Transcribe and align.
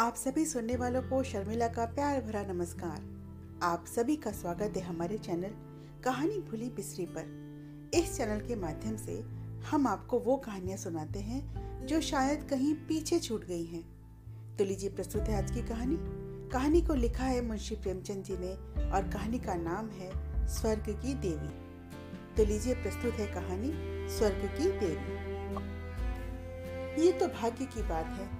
आप 0.00 0.14
सभी 0.14 0.44
सुनने 0.44 0.76
वालों 0.76 1.02
को 1.02 1.22
शर्मिला 1.22 1.68
का 1.68 1.84
प्यार 1.84 2.20
भरा 2.20 2.42
नमस्कार। 2.42 3.02
आप 3.62 3.84
सभी 3.86 4.16
का 4.16 4.30
स्वागत 4.32 4.76
है 4.76 4.82
हमारे 4.82 5.18
चैनल 5.18 5.50
कहानी 6.04 6.38
भूली 6.38 6.68
बिसरी 6.68 7.06
पर। 7.06 7.90
इस 7.94 8.16
चैनल 8.16 8.40
के 8.40 8.56
माध्यम 8.56 8.96
से 8.96 9.20
हम 9.70 9.86
आपको 9.86 10.18
वो 10.18 10.36
कहानियाँ 10.36 10.78
सुनाते 10.78 11.18
हैं 11.18 11.86
जो 11.86 12.00
शायद 12.00 12.46
कहीं 12.50 12.74
पीछे 12.74 13.18
छूट 13.18 13.44
गई 13.44 13.64
हैं। 13.64 13.84
तो 14.56 14.64
लीजिए 14.64 14.90
प्रस्तुत 14.90 15.22
है 15.22 15.42
आज 15.42 15.50
की 15.50 15.62
कहानी। 15.62 15.96
कहानी 16.48 16.82
को 16.82 16.94
लिखा 16.94 17.24
है 17.24 17.40
मुंशी 17.40 17.74
प्रेमचंद 17.74 18.24
जी 18.24 18.36
ने 18.36 18.52
और 18.90 19.08
कहानी 19.08 19.38
का 19.38 19.54
नाम 19.54 19.88
है 19.88 20.12
स्वर्ग 20.48 20.84
की 21.02 21.14
देवी। 21.14 21.54
तो 22.36 22.44
लीजिए 22.44 22.74
प्रस्तुत 22.74 23.12
है 23.12 23.26
कहानी 23.26 23.72
स्वर्ग 24.18 24.50
की 24.58 24.78
देवी। 24.78 25.30
ये 27.04 27.12
तो 27.12 27.26
भाग्य 27.26 27.64
की 27.64 27.82
बात 27.82 28.06
है 28.06 28.39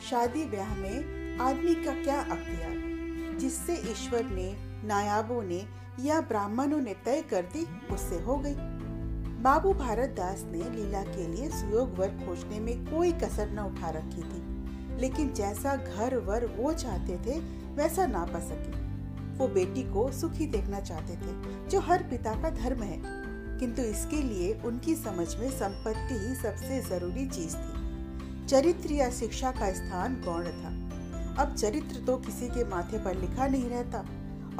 शादी 0.00 0.44
ब्याह 0.44 0.74
में 0.74 1.20
आदमी 1.38 1.74
का 1.74 2.02
क्या 2.02 2.20
अख्तियार? 2.20 2.90
जिससे 3.38 3.74
ईश्वर 3.74 4.24
ने, 4.24 4.56
नायाबों 4.86 5.42
ने 5.42 5.66
या 6.00 6.20
ब्राह्मणों 6.20 6.80
ने 6.80 6.94
तय 7.04 7.22
कर 7.22 7.42
दी, 7.42 7.66
उससे 7.94 8.20
हो 8.20 8.36
गई। 8.36 8.54
बाबू 9.42 9.72
भारत 9.72 10.08
दास 10.10 10.44
ने 10.46 10.70
लीला 10.70 11.02
के 11.02 11.28
लिए 11.28 11.50
सुयोग 11.50 11.94
वर 11.98 12.08
खोजने 12.08 12.60
में 12.60 12.84
कोई 12.84 13.12
कसर 13.12 13.50
न 13.50 13.58
उठा 13.58 13.90
रखी 13.90 14.22
थी। 14.22 14.60
लेकिन 15.00 15.32
जैसा 15.32 15.76
घर 15.76 16.16
वर 16.16 16.46
वो 16.46 16.72
चाहते 16.72 17.16
थे, 17.16 17.40
वैसा 17.74 18.06
ना 18.06 18.24
पा 18.24 18.40
सके। 18.40 18.80
वो 19.38 19.48
बेटी 19.48 19.82
को 19.82 20.12
सुखी 20.12 20.46
देखना 20.46 20.80
चाहते 20.80 21.12
थे, 21.12 21.68
जो 21.68 21.80
हर 21.80 22.02
पिता 22.02 22.42
का 22.42 22.50
धर्म 22.50 22.82
है। 22.82 23.02
किंतु 23.58 23.82
इसके 23.82 24.22
लिए 24.22 24.60
उनकी 24.64 24.94
समझ 24.94 25.36
में 25.36 25.50
संपत्ति 25.50 26.14
ही 26.14 26.34
सबसे 26.34 26.80
ज़रूरी 26.80 27.26
चीज़ 27.26 27.56
थी। 27.56 27.79
चरित्र 28.50 28.92
या 28.92 29.08
शिक्षा 29.10 29.50
का 29.50 29.70
स्थान 29.72 30.14
गौण 30.20 30.44
था। 30.44 30.68
अब 31.42 31.54
चरित्र 31.54 32.00
तो 32.06 32.16
किसी 32.16 32.48
के 32.48 32.64
माथे 32.64 32.98
पर 32.98 33.14
लिखा 33.14 33.46
नहीं 33.46 33.68
रहता, 33.70 33.98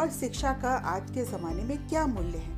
और 0.01 0.11
शिक्षा 0.11 0.53
का 0.53 0.75
आज 0.89 1.11
के 1.11 1.25
जमाने 1.25 1.63
में 1.63 1.89
क्या 1.89 2.05
मूल्य 2.07 2.39
है? 2.39 2.53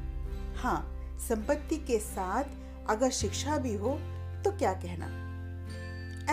हाँ 0.54 1.16
संपत्ति 1.18 1.76
के 1.76 1.98
साथ 2.00 2.44
अगर 2.90 3.10
शिक्षा 3.10 3.56
भी 3.58 3.74
हो 3.74 3.94
तो 4.44 4.56
क्या 4.58 4.72
कहना? 4.74 5.06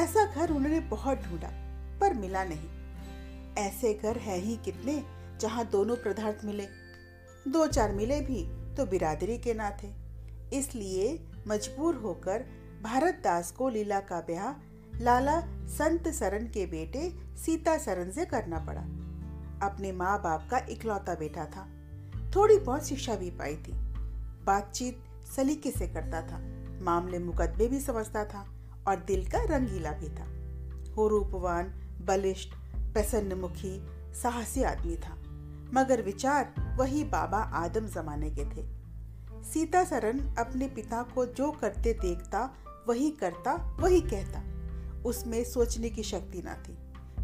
ऐसा 0.01 0.25
घर 0.25 0.51
उन्होंने 0.51 0.79
बहुत 0.89 1.17
ढूंढा, 1.19 1.51
पर 2.01 2.13
मिला 2.13 2.43
नहीं। 2.43 3.55
ऐसे 3.57 3.93
घर 3.93 4.17
है 4.17 4.37
ही 4.37 4.55
कितने, 4.65 5.03
जहाँ 5.41 5.67
दोनों 5.71 5.95
पदार्थ 5.95 6.45
मिले। 6.45 6.67
दो 7.47 7.65
चार 7.67 7.93
मिले 7.93 8.21
भी 8.21 8.43
तो 8.75 8.85
बिरादरी 8.85 9.37
के 9.37 9.53
ना 9.53 9.69
थे 9.83 9.93
इसलिए 10.53 11.19
मजबूर 11.47 11.95
होकर 11.95 12.45
भारत 12.83 13.21
दास 13.23 13.51
को 13.51 13.69
लीला 13.69 13.99
का 13.99 14.19
ब्याह 14.21 14.67
लाला 14.95 15.41
संत 15.67 16.07
सरन 16.07 16.45
के 16.45 16.65
बेटे 16.65 17.17
सीता 17.37 17.77
सरन 17.77 18.11
से 18.11 18.25
करना 18.25 18.59
पड़ा। 18.59 18.81
अपने 19.67 19.91
माँ 19.91 20.21
बाप 20.21 20.47
का 20.51 20.57
इकलौता 20.57 21.15
बेटा 21.15 21.45
था। 21.45 21.67
थोड़ी 22.35 22.57
बहुत 22.57 22.87
शिक्षा 22.87 23.15
भी 23.15 23.29
पाई 23.29 23.55
थी। 23.55 23.71
बातचीत 24.43 25.03
सलीके 25.35 25.71
से 25.71 25.87
करता 25.87 26.21
था। 26.21 26.39
मामले 26.83 27.19
मुकदमे 27.19 27.67
भी 27.67 27.79
समझता 27.79 28.25
था 28.25 28.47
और 28.87 28.95
दिल 28.95 29.29
का 29.29 29.43
रंगीला 29.43 29.91
भी 29.91 30.09
था। 30.09 30.25
वो 30.95 31.07
रूपवान 31.07 31.65
बलिष्ठ 32.01 32.49
प्रसन्न 32.93 33.33
मुखी 33.33 33.87
साहसी 34.13 34.63
आदमी 34.63 34.95
था। 34.95 35.15
मगर 35.73 36.01
विचार 36.01 36.53
वही 36.79 37.03
बाबा 37.03 37.37
आदम 37.37 37.87
जमाने 37.87 38.29
के 38.29 38.45
थे। 38.45 38.67
सीता 39.43 39.83
सरन 39.83 40.19
अपने 40.19 40.67
पिता 40.67 41.03
को 41.03 41.25
जो 41.25 41.51
करते 41.51 41.93
देखता, 41.93 42.53
वही 42.87 43.11
करता, 43.11 43.77
वही 43.79 44.01
कहता। 44.01 44.48
उसमें 45.05 45.43
सोचने 45.43 45.89
की 45.89 46.03
शक्ति 46.03 46.41
न 46.45 46.63
थी। 46.67 46.77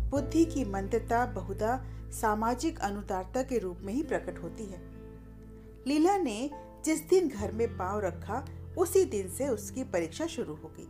बुद्धि 0.09 0.45
की 0.45 0.65
मंदता 0.65 1.25
बहुधा 1.25 1.85
सामाजिक 2.11 2.79
अनुदारता 2.79 3.43
के 3.43 3.57
रूप 3.57 3.77
में 3.81 3.93
ही 3.93 4.03
प्रकट 4.03 4.43
होती 4.43 4.65
है। 4.65 4.81
लीला 5.87 6.17
ने 6.17 6.51
जिस 6.85 7.09
दिन 7.09 7.29
घर 7.29 7.51
में 7.51 7.77
पाँव 7.77 7.99
रखा, 7.99 8.45
उसी 8.77 9.05
दिन 9.05 9.29
से 9.29 9.47
उसकी 9.47 9.83
परीक्षा 9.83 10.25
शुरू 10.25 10.53
हो 10.53 10.71
गई। 10.77 10.87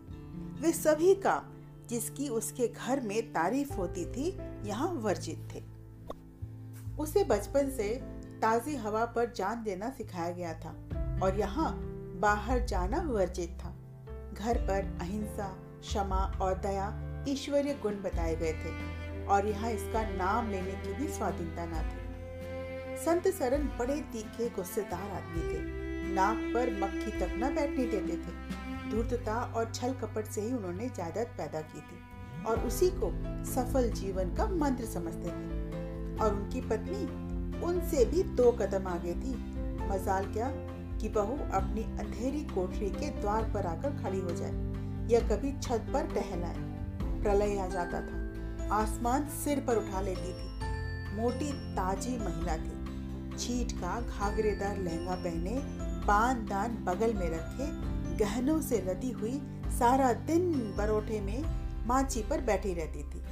वे 0.61 0.71
सभी 0.71 1.15
काम 1.15 1.43
जिसकी 1.87 2.29
उसके 2.29 2.67
घर 2.67 3.01
में 3.01 3.33
तारीफ़ 3.33 3.73
होती 3.73 4.05
थी, 4.05 4.37
यहाँ 4.67 4.87
वर्जित 4.87 5.49
थे। 5.55 5.63
उसे 6.99 7.23
बचपन 7.23 7.69
से 7.69 7.95
ताजी 8.41 8.75
हवा 8.75 9.05
पर 9.05 9.33
जान 9.33 9.63
देना 9.63 9.89
सिखाया 9.89 10.31
गया 10.31 10.53
था 10.53 10.69
और 11.23 11.39
यहाँ 11.39 11.75
बाहर 12.19 12.65
जाना 12.65 13.01
वर्जित 13.01 13.57
था। 13.63 13.75
घर 14.33 14.57
पर 14.57 14.97
अहिंसा 15.01 15.64
क्षमा 15.85 16.37
और 16.41 16.57
दया 16.57 16.87
ईश्वरीय 17.29 17.73
गुण 17.73 17.91
बताए 17.91 18.35
गए 18.35 18.53
थे 18.53 19.25
और 19.25 19.47
यहाँ 19.47 19.71
इसका 19.71 20.01
नाम 20.09 20.51
लेने 20.51 20.71
की 20.71 20.93
भी 20.93 21.07
स्वाधीनता 21.07 21.65
न 21.65 21.83
थी। 21.89 22.03
संत 23.05 23.27
सरन 23.27 23.63
बड़े 23.79 23.95
तीखे, 23.95 24.49
गुस्सेदार 24.49 25.11
आदमी 25.11 25.41
थे। 25.41 26.13
नाक 26.13 26.37
पर 26.53 26.71
मक्खी 26.81 27.11
तक 27.19 27.33
न 27.37 27.55
बैठने 27.55 27.85
देते 27.85 28.17
थे। 28.17 28.91
धूर्तता 28.91 29.35
और 29.55 29.71
छल 29.71 29.93
कपट 29.93 30.25
से 30.25 30.41
ही 30.41 30.53
उन्होंने 30.53 30.89
जायदाद 30.89 31.27
पैदा 31.27 31.61
की 31.61 31.81
थी 31.81 32.43
और 32.43 32.59
उसी 32.59 32.89
को 32.89 33.11
सफल 33.45 33.89
जीवन 33.91 34.35
का 34.35 34.47
मंत्र 34.47 34.85
समझते 34.85 35.29
थे। 35.29 35.63
और 36.17 36.35
उनकी 36.35 36.61
पत्नी 36.61 37.03
उनसे 37.61 38.05
भी 38.05 38.23
दो 38.23 38.51
कदम 38.51 38.87
आगे 38.87 39.13
थी। 39.13 39.35
मजाल 39.89 40.33
क्या 40.33 40.49
कि 40.99 41.09
बहू 41.09 41.37
अपनी 41.53 41.83
अंधेरी 41.99 42.43
कोठरी 42.43 42.89
के 42.89 43.09
द्वार 43.21 43.51
पर 43.53 43.65
आकर 43.65 44.03
खड़ी 44.03 44.19
हो 44.19 44.31
जाए। 44.31 44.64
या 45.07 45.19
कभी 45.19 45.59
छत 45.59 45.85
पर 45.93 46.07
टहलाए। 46.07 46.55
प्रलय 47.23 47.59
आ 47.59 47.67
जाता 47.67 48.01
था। 48.01 48.25
आसमान 48.75 49.29
सिर 49.29 49.59
पर 49.59 49.75
उठा 49.75 50.01
लेती 50.01 50.33
थी। 50.33 50.55
मोटी, 51.15 51.51
ताजी 51.51 52.17
महिला 52.17 52.57
थी। 52.57 52.85
छीट 53.37 53.71
का 53.71 54.01
घाघरेदार 54.01 54.77
लहंगा 54.77 55.15
पहने, 55.15 55.61
पान 56.07 56.45
दान 56.45 56.71
बगल 56.71 57.13
में 57.13 57.29
रखे, 57.29 57.95
गहनों 58.25 58.61
से 58.61 58.81
लदी 58.81 59.11
हुई 59.11 59.41
सारा 59.79 60.13
दिन 60.13 60.73
बरोठे 60.77 61.21
में 61.21 61.65
माची 61.87 62.21
पर 62.21 62.41
बैठी 62.41 62.73
रहती 62.73 63.03
थी। 63.03 63.23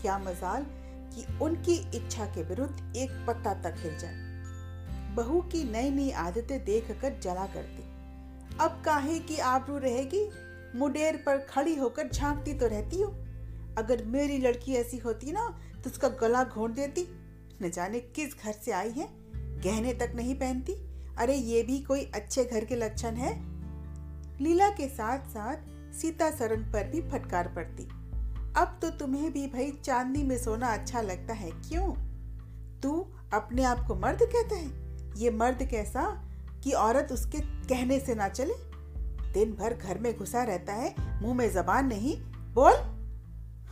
क्या 0.00 0.18
मजाल 0.18 0.66
कि 1.14 1.38
उनकी 1.44 1.74
इच्छा 1.74 2.26
के 2.26 2.42
विरुद्ध 2.42 2.96
एक 2.96 3.10
पत्ता 3.28 3.54
तक 3.54 3.74
हिल 3.78 3.98
जाए। 3.98 4.14
बहू 5.16 5.40
की 5.40 5.72
नई 5.72 5.90
नई 5.90 6.10
आदतें 6.10 6.64
देख 6.64 6.98
कर 7.02 7.20
जला 7.22 7.46
करती। 7.46 7.82
अब 8.60 8.82
काहे 8.84 9.18
की 9.18 9.36
आबरू 9.36 9.78
रहेगी? 9.78 10.47
मुडेर 10.78 11.16
पर 11.16 11.38
खड़ी 11.38 11.76
होकर 11.76 12.08
झांकती 12.08 12.54
तो 12.54 12.66
रहती 12.66 13.02
हो। 13.02 13.10
अगर 13.78 14.04
मेरी 14.04 14.38
लड़की 14.38 14.74
ऐसी 14.74 14.98
होती 14.98 15.32
ना 15.32 15.60
तो 15.84 15.90
उसका 15.90 16.08
गला 16.08 16.44
घोंट 16.44 16.70
देती। 16.70 17.08
न 17.62 17.70
जाने 17.70 18.00
किस 18.00 18.36
घर 18.44 18.52
से 18.52 18.70
आई 18.70 18.90
है, 18.90 19.08
गहने 19.60 19.94
तक 19.94 20.12
नहीं 20.14 20.34
पहनती। 20.34 20.72
अरे, 21.18 21.34
ये 21.34 21.62
भी 21.62 21.80
कोई 21.80 22.10
अच्छे 22.14 22.44
घर 22.44 22.64
के 22.64 22.76
लक्षण 22.76 23.14
है? 23.14 23.42
लीला 24.40 24.68
के 24.68 24.88
साथ 24.88 25.18
साथ 25.18 25.56
सीता 25.94 26.30
सरन 26.30 26.62
पर 26.62 26.88
भी 26.88 27.00
फटकार 27.00 27.48
पड़ती। 27.48 27.82
अब 28.56 28.78
तो 28.82 28.90
तुम्हें 28.90 29.32
भी 29.32 29.46
भाई 29.46 29.70
चांदी 29.70 30.22
में 30.22 30.38
सोना 30.38 30.66
अच्छा 30.66 31.00
लगता 31.00 31.34
है, 31.34 31.50
क्यों? 31.50 31.94
तू 32.80 33.06
अपने 33.32 33.64
आप 33.64 33.86
को 33.86 33.94
मर्द 33.94 34.18
कहता 34.22 34.56
है। 34.56 34.68
ये 35.16 35.30
मर्द 35.30 35.62
कैसा 35.62 36.24
कि 36.64 36.72
औरत 36.72 37.12
उसके 37.12 37.40
कहने 37.40 38.00
से 38.00 38.14
ना 38.14 38.28
चले? 38.28 38.67
दिन 39.32 39.52
भर 39.52 39.74
घर 39.74 39.98
में 39.98 40.18
घुसा 40.18 40.42
रहता 40.42 40.72
है, 40.72 40.94
मुँह 41.22 41.34
में 41.34 41.52
जबान 41.52 41.86
नहीं। 41.86 42.22
बोल। 42.54 42.72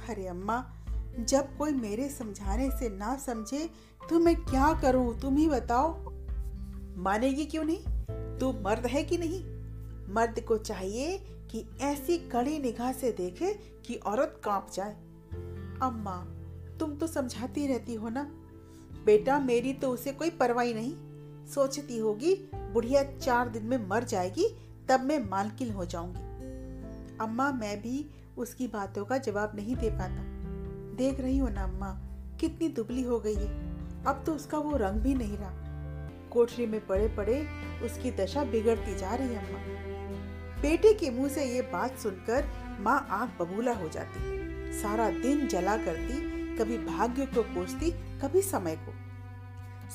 अरे 0.09 0.27
अम्मा, 0.27 0.73
जब 1.21 1.57
कोई 1.57 1.73
मेरे 1.73 2.09
समझाने 2.09 2.71
से 2.71 2.89
ना 2.89 3.17
समझे 3.17 3.71
तो 4.11 4.19
मैं 4.19 4.37
क्या 4.37 4.73
करूँ? 4.73 5.21
तुम 5.21 5.37
ही 5.37 5.49
बताओ। 5.49 6.13
मानेगी 6.97 7.45
क्यों 7.45 7.65
नहीं? 7.65 7.79
तू 8.39 8.53
मर्द 8.53 8.87
है 8.87 9.05
कि 9.05 9.19
नहीं? 9.19 9.45
मर्द 10.15 10.41
को 10.41 10.59
चाहिए 10.59 11.19
कि 11.51 11.67
ऐसी 11.81 12.19
कड़ी 12.19 12.59
निगाह 12.59 12.93
से 12.93 13.13
देखे 13.13 13.55
कि 13.87 13.95
औरत 13.95 14.41
काँप 14.45 14.71
जाए। 14.75 14.93
अम्मा, 15.83 16.27
तुम 16.81 16.95
तो 16.95 17.07
समझाती 17.07 17.67
रहती 17.67 17.95
हो 17.95 18.09
ना? 18.09 18.23
बेटा, 19.05 19.39
मेरी 19.39 19.73
तो 19.73 19.91
उसे 19.91 20.13
कोई 20.13 20.31
परवाही 20.31 20.75
नहीं। 20.75 20.95
सोचती 21.47 21.99
होगी, 21.99 22.51
बुढ़िया 22.55 23.03
चार 23.03 23.49
दिन 23.49 23.65
में 23.65 23.89
मर 23.89 24.05
जाएगी 24.05 24.66
तब 24.89 25.01
मैं 25.01 25.31
मालकिन 25.31 25.73
हो 25.73 25.85
जाऊँगी। 25.85 26.21
अम्मा, 27.21 27.53
मैं 27.53 27.83
भी 27.83 28.11
उसकी 28.39 28.69
बातों 28.69 29.05
का 29.05 29.19
जवाब 29.19 29.53
नहीं 29.57 29.77
दे 29.77 29.91
पाता। 29.91 30.23
देख 30.97 31.21
रही 31.21 31.39
हो 31.39 31.49
ना 31.49 31.63
अम्मा, 31.63 32.01
कितनी 32.41 32.69
दुबली 32.69 33.03
हो 33.03 33.21
गई 33.21 33.35
है। 33.35 33.77
अब 34.05 34.23
तो 34.27 34.35
उसका 34.35 34.59
वो 34.59 34.77
रंग 34.77 35.01
भी 35.01 35.15
नहीं 35.15 35.37
रहा। 35.37 35.53
कोठरी 36.31 36.67
में 36.67 36.87
पड़े 36.87 37.09
पड़े 37.09 37.49
उसकी 37.83 38.11
दशा 38.11 38.45
बिगड़ती 38.45 38.95
जा 38.95 39.15
रही 39.15 39.29
है 39.29 39.47
अम्मा। 39.47 39.59
बेटे 40.63 40.95
के 40.95 41.11
मुँह 41.11 41.29
से 41.29 41.45
ये 41.45 41.63
बात 41.63 41.99
सुनकर 41.99 42.49
माँ 42.81 43.07
आग 43.11 43.29
बबूला 43.29 43.73
हो 43.73 43.89
जाती। 43.89 44.37
सारा 44.73 45.11
दिन 45.11 45.49
जला 45.49 45.77
करती, 45.77 46.37
कभी 46.57 46.79
भाग्य 46.79 47.27
को 47.27 47.43
कोसती, 47.43 47.91
कभी 47.91 48.43
समय 48.43 48.77
को। 48.77 48.95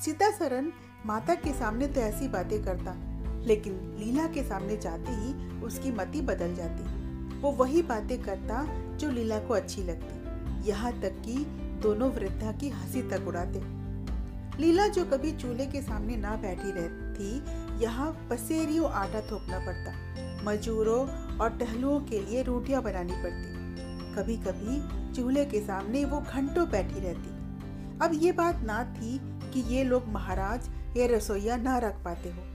सीता 0.01 0.31
सरन 0.31 0.73
माता 1.05 1.35
के 1.35 1.53
सामने 1.53 1.87
तो 1.87 2.01
ऐसी 2.01 2.27
बातें 2.27 2.63
करता। 2.63 3.10
लेकिन 3.47 3.79
लीला 3.99 4.27
के 4.27 4.43
सामने 4.43 4.77
जाते 4.77 5.11
ही 5.11 5.59
उसकी 5.61 5.91
मति 5.91 6.21
बदल 6.21 6.55
जाती। 6.55 7.39
वो 7.39 7.51
वही 7.51 7.81
बातें 7.81 8.21
करता 8.23 8.63
जो 8.97 9.09
लीला 9.11 9.39
को 9.39 9.53
अच्छी 9.53 9.83
लगती, 9.83 10.69
यहाँ 10.69 10.91
तक 11.01 11.21
कि 11.25 11.37
दोनों 11.81 12.11
वृद्धा 12.11 12.51
की 12.51 12.69
हँसी 12.69 13.01
तक 13.01 13.27
उड़ाते 13.27 13.61
लीला 14.59 14.87
जो 14.87 15.05
कभी 15.05 15.31
चूल्हे 15.31 15.65
के 15.65 15.81
सामने 15.81 16.15
ना 16.15 16.35
बैठी 16.35 16.71
रहती, 16.71 17.81
यहाँ 17.83 18.11
पसेरियों 18.29 18.89
आटा 18.91 19.21
थोपना 19.21 19.59
पड़ता। 19.59 20.43
मजूरों 20.45 20.99
और 21.37 21.57
टहलुओं 21.57 21.99
के 22.01 22.19
लिए 22.19 22.43
रोटियाँ 22.43 22.81
बनानी 22.83 23.13
पड़ती। 23.13 24.15
कभी 24.15 24.35
कभी 24.37 25.13
चूल्हे 25.13 25.45
के 25.45 25.59
सामने 25.59 26.03
वो 26.05 26.19
घंटों 26.21 26.69
बैठी 26.69 26.99
रहती। 26.99 27.29
अब 28.05 28.11
ये 28.13 28.31
बात 28.31 28.61
ना 28.63 28.83
थी 28.93 29.17
कि 29.53 29.63
ये 29.73 29.83
लोग 29.83 30.07
महाराज 30.07 30.69
या 30.97 31.07
रसोईया 31.07 31.55
ना 31.57 31.77
रख 31.77 32.03
पाते 32.05 32.29
हो। 32.29 32.50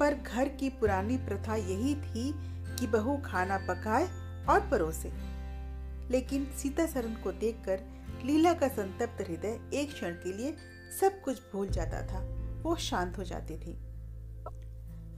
पर 0.00 0.14
घर 0.14 0.48
की 0.48 0.70
पुरानी 0.70 1.16
प्रथा 1.16 1.56
यही 1.56 1.94
थी 1.94 2.34
कि 2.76 2.86
बहू 2.86 3.16
खाना 3.24 3.58
पकाए 3.58 4.04
और 4.46 4.70
परोसे। 4.70 5.12
लेकिन 6.10 6.52
सीता 6.52 6.86
सरन 6.86 7.14
को 7.14 7.32
देखकर 7.32 7.80
लीला 8.24 8.52
का 8.52 8.68
संतप्त 8.68 9.28
हृदय 9.28 9.60
एक 9.74 9.92
क्षण 9.92 10.10
के 10.10 10.32
लिए 10.32 10.56
सब 11.00 11.20
कुछ 11.20 11.42
भूल 11.52 11.68
जाता 11.68 12.02
था। 12.02 12.44
वो 12.62 12.76
शांत 12.76 13.18
हो 13.18 13.24
जाती 13.24 13.54
थी। 13.54 13.78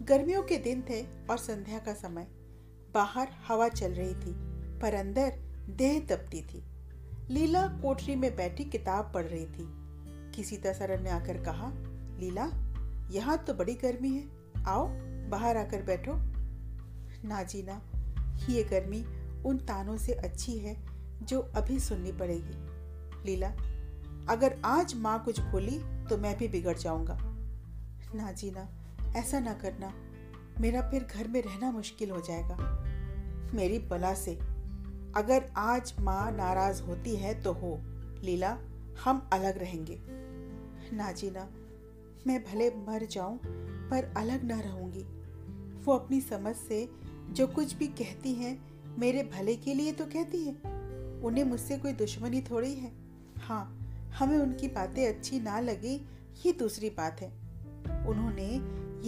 गर्मियों 0.05 0.43
के 0.43 0.57
दिन 0.57 0.83
थे 0.83 1.03
और 1.03 1.39
संध्या 1.39 1.79
का 1.79 1.95
समय। 1.95 2.27
बाहर 2.95 3.29
हवा 3.49 3.69
चल 3.69 3.93
रही 3.93 4.15
थी, 4.15 4.33
पर 4.79 4.95
अंदर 4.95 5.31
देह 5.69 6.07
तपती 6.11 6.43
थी। 6.43 6.65
लीला 7.31 7.67
कोठरी 7.67 8.17
में 8.17 8.37
बैठी 8.37 8.65
किताब 8.65 9.13
पढ़ 9.15 9.25
रही 9.25 9.47
थी। 9.47 9.87
किसी 10.35 10.57
तरह 10.57 11.01
ने 11.01 11.11
आकर 11.11 11.37
कहा, 11.37 11.73
लीला, 12.19 12.51
यहाँ 13.11 13.39
तो 13.39 13.55
बड़ी 13.55 13.75
गर्मी 13.75 14.09
है। 14.09 14.36
आओ, 14.67 14.89
बाहर 15.29 15.57
आकर 15.57 15.83
बैठो। 15.83 16.13
ना 17.29 17.43
जीना, 17.43 17.83
ये 18.49 18.65
गर्मी 18.65 19.05
उन 19.43 19.59
तानों 19.59 19.97
से 19.97 20.13
अच्छी 20.13 20.59
है 20.59 20.77
जो 21.23 21.41
अभी 21.41 21.81
सुननी 21.81 22.13
पड़ेगी। 22.13 22.57
लीला, 23.27 23.49
अगर 24.29 24.61
आज 24.65 24.95
माँ 24.95 25.25
कुछ 25.25 25.41
बोली 25.41 25.79
तो 25.79 26.17
मैं 26.17 26.39
भी 26.39 26.49
बिगड़ 26.49 26.77
जाऊँगा। 26.77 27.19
ना 28.15 28.33
जीना, 28.33 28.69
ऐसा 29.17 29.41
ना 29.41 29.53
करना, 29.53 29.93
मेरा 30.61 30.91
फिर 30.91 31.05
घर 31.05 31.29
में 31.29 31.43
रहना 31.43 31.71
मुश्किल 31.71 32.11
हो 32.11 32.21
जाएगा। 32.21 32.57
मेरी 33.55 33.79
बला 33.79 34.15
से, 34.15 34.35
अगर 35.17 35.53
आज 35.57 35.95
माँ 36.01 36.33
नाराज़ 36.33 36.83
होती 36.83 37.17
है 37.17 37.43
तो 37.43 37.53
हो। 37.53 37.79
लीला, 38.23 38.59
हम 39.05 39.31
अलग 39.33 39.59
रहेंगे। 39.59 40.01
ना 40.97 41.13
जीना, 41.13 41.49
मैं 42.27 42.45
भले 42.45 42.71
मर 42.71 43.07
जाऊँ 43.07 43.41
पर 43.91 44.15
अलग 44.17 44.45
ना 44.45 44.61
रहूँगी। 44.61 45.05
वो 45.85 45.93
अपनी 45.93 46.21
समझ 46.21 46.55
से 46.57 46.89
जो 47.31 47.47
कुछ 47.47 47.75
भी 47.75 47.87
कहती 47.87 48.33
हैं, 48.33 48.59
मेरे 48.99 49.23
भले 49.23 49.57
के 49.57 49.75
लिए 49.75 49.93
तो 49.93 50.07
कहती 50.07 50.45
है। 50.45 50.53
उन्हें 51.23 51.45
मुझसे 51.45 51.79
कोई 51.79 51.93
दुश्मनी 51.93 52.41
थोड़ी 52.41 52.75
है। 52.75 52.93
हाँ 53.39 53.83
हमें 54.19 54.39
उनकी 54.39 54.69
बातें 54.69 55.09
अच्छी 55.09 55.41
ना 55.41 55.61
लगी, 55.61 56.09
ये 56.47 56.53
दूसरी 56.53 56.91
बात 56.91 57.21
है। 57.21 57.29
उन्होंने 58.07 58.49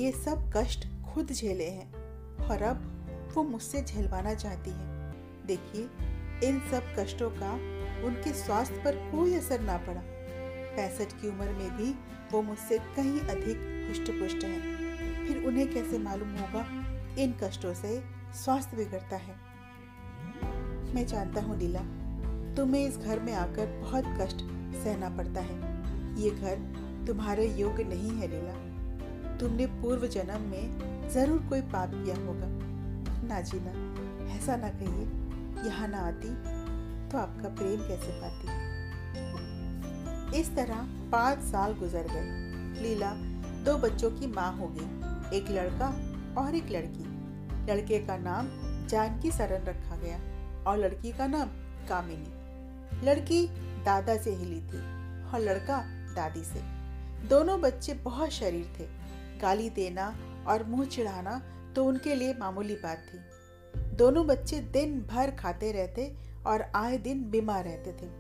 ये 0.01 0.13
सब 0.13 0.51
कष्ट 0.57 0.87
खुद 1.05 1.33
झेले 1.33 1.69
हैं 1.71 1.93
और 2.49 2.63
अब 2.63 2.95
वो 3.35 3.43
मुझसे 3.43 3.83
झेलवाना 3.83 4.35
चाहती 4.35 4.71
है। 4.71 5.13
देखिए, 5.47 5.89
इन 6.49 6.61
सब 6.71 6.95
कष्टों 6.99 7.31
का 7.31 7.53
उनके 8.07 8.33
स्वास्थ्य 8.33 8.83
पर 8.85 8.97
कोई 8.97 9.35
असर 9.35 9.61
ना 9.61 9.77
पड़ा। 9.77 10.03
पैंसठ 10.77 11.13
की 11.13 11.29
उम्र 11.29 11.53
में 11.53 11.77
भी 11.77 11.95
वो 12.33 12.43
मुझसे 12.43 12.79
कहीं 12.79 13.21
अधिक 13.21 13.78
हुष्ट 13.89 14.11
पुष्ट 14.11 14.45
है। 14.45 14.59
फिर 15.27 15.45
उन्हें 15.47 15.67
कैसे 15.73 15.99
मालूम 15.99 16.37
होगा? 16.37 16.65
इन 17.19 17.35
कष्टों 17.43 17.75
से 17.75 18.03
स्वास्थ्य 18.35 18.77
बिगड़ता 18.77 19.17
है। 19.17 19.35
मैं 20.95 21.07
जानता 21.07 21.41
हूँ 21.41 21.59
लीला, 21.59 21.81
तुम्हें 22.57 22.87
इस 22.87 22.99
घर 22.99 23.21
में 23.21 23.33
आकर 23.35 23.67
बहुत 23.81 24.05
कष्ट 24.21 24.39
सहना 24.75 25.09
पड़ता 25.17 25.41
है। 25.41 25.57
ये 26.23 26.31
घर 26.31 26.57
तुम्हारे 27.07 27.47
योग्य 27.55 27.85
नहीं 27.85 28.11
है 28.11 28.29
लीला। 28.29 28.55
तुमने 29.39 29.67
पूर्व 29.83 30.07
जन्म 30.07 30.41
में 30.43 31.09
ज़रूर 31.11 31.39
कोई 31.49 31.61
पाप 31.61 31.91
किया 31.95 32.17
होगा। 32.17 32.49
ना 33.29 33.41
जीना, 33.41 33.73
ऐसा 34.37 34.57
ना 34.57 34.69
कहिए, 34.71 35.07
यहाँ 35.69 35.89
ना 35.89 35.99
आती 35.99 36.29
तो 37.09 37.19
आपका 37.19 37.49
प्रेम 37.49 37.81
कैसे 37.81 38.21
पाती? 38.23 38.47
इस 40.41 40.55
तरह 40.57 40.79
पाँच 41.13 41.39
साल 41.43 41.75
गुजर 41.75 42.07
गए। 42.11 42.83
लीला 42.83 43.11
दो 43.65 43.77
बच्चों 43.79 44.11
की 44.11 44.27
माँ 44.27 44.53
हो 44.57 44.69
गई, 44.69 45.37
एक 45.37 45.51
लड़का 45.51 45.89
और 46.41 46.55
एक 46.55 46.71
लड़की। 46.71 47.05
लड़के 47.73 47.99
का 47.99 48.17
नाम 48.17 48.49
जानकी 48.89 49.31
सरन 49.31 49.65
रखा 49.65 49.97
गया 49.97 50.19
और 50.65 50.79
लड़की 50.79 51.13
का 51.13 51.27
नाम 51.27 51.49
कामिनी। 51.89 53.07
लड़की 53.07 53.47
दादा 53.85 54.17
से 54.17 54.35
हिली 54.35 54.61
थी 54.61 54.79
और 55.31 55.41
लड़का 55.41 55.79
दादी 56.15 56.45
से। 56.45 56.61
दोनों 57.29 57.61
बच्चे 57.61 57.95
बहुत 57.95 58.31
शरीर 58.31 58.73
थे। 58.79 58.87
गाली 59.41 59.71
देना 59.71 60.15
और 60.49 60.65
मुँह 60.65 60.85
चिढ़ाना 60.87 61.41
तो 61.77 61.85
उनके 61.85 62.15
लिए 62.15 62.35
मामूली 62.35 62.75
बात 62.75 63.07
थी। 63.09 63.19
दोनों 63.97 64.27
बच्चे 64.27 64.61
दिन 64.61 65.01
भर 65.11 65.31
खाते 65.31 65.73
रहते 65.73 66.13
और 66.47 66.63
आए 66.75 66.99
दिन 66.99 67.31
बीमार 67.31 67.65
रहते 67.65 67.93
थे। 67.93 68.11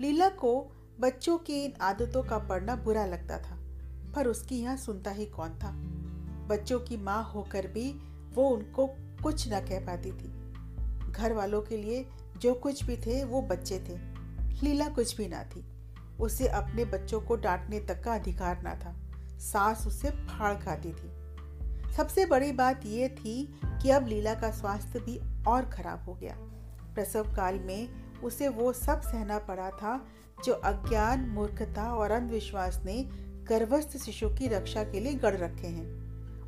लीला 0.00 0.28
को 0.28 0.52
बच्चों 1.00 1.38
की 1.38 1.64
इन 1.64 1.72
आदतों 1.80 2.22
का 2.22 2.38
पढ़ना 2.38 2.76
बुरा 2.76 3.06
लगता 3.06 3.38
था। 3.38 3.59
पर 4.14 4.26
उसकी 4.26 4.60
यहाँ 4.60 4.76
सुनता 4.76 5.10
ही 5.10 5.26
कौन 5.26 5.50
था? 5.50 5.72
बच्चों 6.46 6.80
की 6.80 6.96
माँ 6.96 7.32
होकर 7.34 7.66
भी 7.66 7.92
वो 8.34 8.48
उनको 8.48 8.86
कुछ 9.22 9.52
न 9.52 9.60
कह 9.60 9.86
पाती 9.86 10.12
थी। 10.12 10.40
घर 11.12 11.32
वालों 11.32 11.62
के 11.62 11.76
लिए 11.76 12.06
जो 12.38 12.54
कुछ 12.54 12.84
भी 12.84 12.96
थे, 12.96 13.24
वो 13.24 13.42
बच्चे 13.42 13.78
थे। 13.78 13.98
लीला 14.66 14.88
कुछ 14.88 15.16
भी 15.16 15.28
ना 15.28 15.44
थी। 15.44 15.64
उसे 16.20 16.48
अपने 16.48 16.84
बच्चों 16.84 17.20
को 17.20 17.36
डांटने 17.36 17.80
तक 17.80 18.04
का 18.04 18.14
अधिकार 18.14 18.62
ना 18.62 18.74
था। 18.74 18.96
सास 19.38 19.86
उसे 19.86 20.10
फाड़ 20.10 20.56
खाती 20.56 20.92
थी। 20.92 21.20
सबसे 21.92 22.26
बड़ी 22.26 22.52
बात 22.52 22.86
यह 22.86 23.08
थी 23.08 23.60
कि 23.64 23.90
अब 23.90 24.06
लीला 24.06 24.34
का 24.34 24.50
स्वास्थ्य 24.50 24.98
भी 24.98 25.44
और 25.44 25.64
खराब 25.64 26.04
हो 26.04 26.14
गया। 26.14 26.36
प्रसव 26.94 27.24
काल 27.36 27.58
में 27.58 27.88
उसे 28.20 28.48
वो 28.48 28.72
सब 28.72 29.00
सहना 29.00 29.38
पड़ा 29.38 29.70
था 29.70 30.06
जो 30.44 30.52
अज्ञान, 30.52 31.20
मूर्खता 31.20 31.94
और 31.94 32.10
अंधविश्वास 32.10 32.82
ने 32.84 33.10
गर्भस्थ 33.50 33.96
शिशु 33.96 34.28
की 34.28 34.48
रक्षा 34.48 34.84
के 34.84 35.00
लिए 35.00 35.14
गढ़ 35.14 35.36
रखे 35.36 35.66
हैं। 35.66 36.00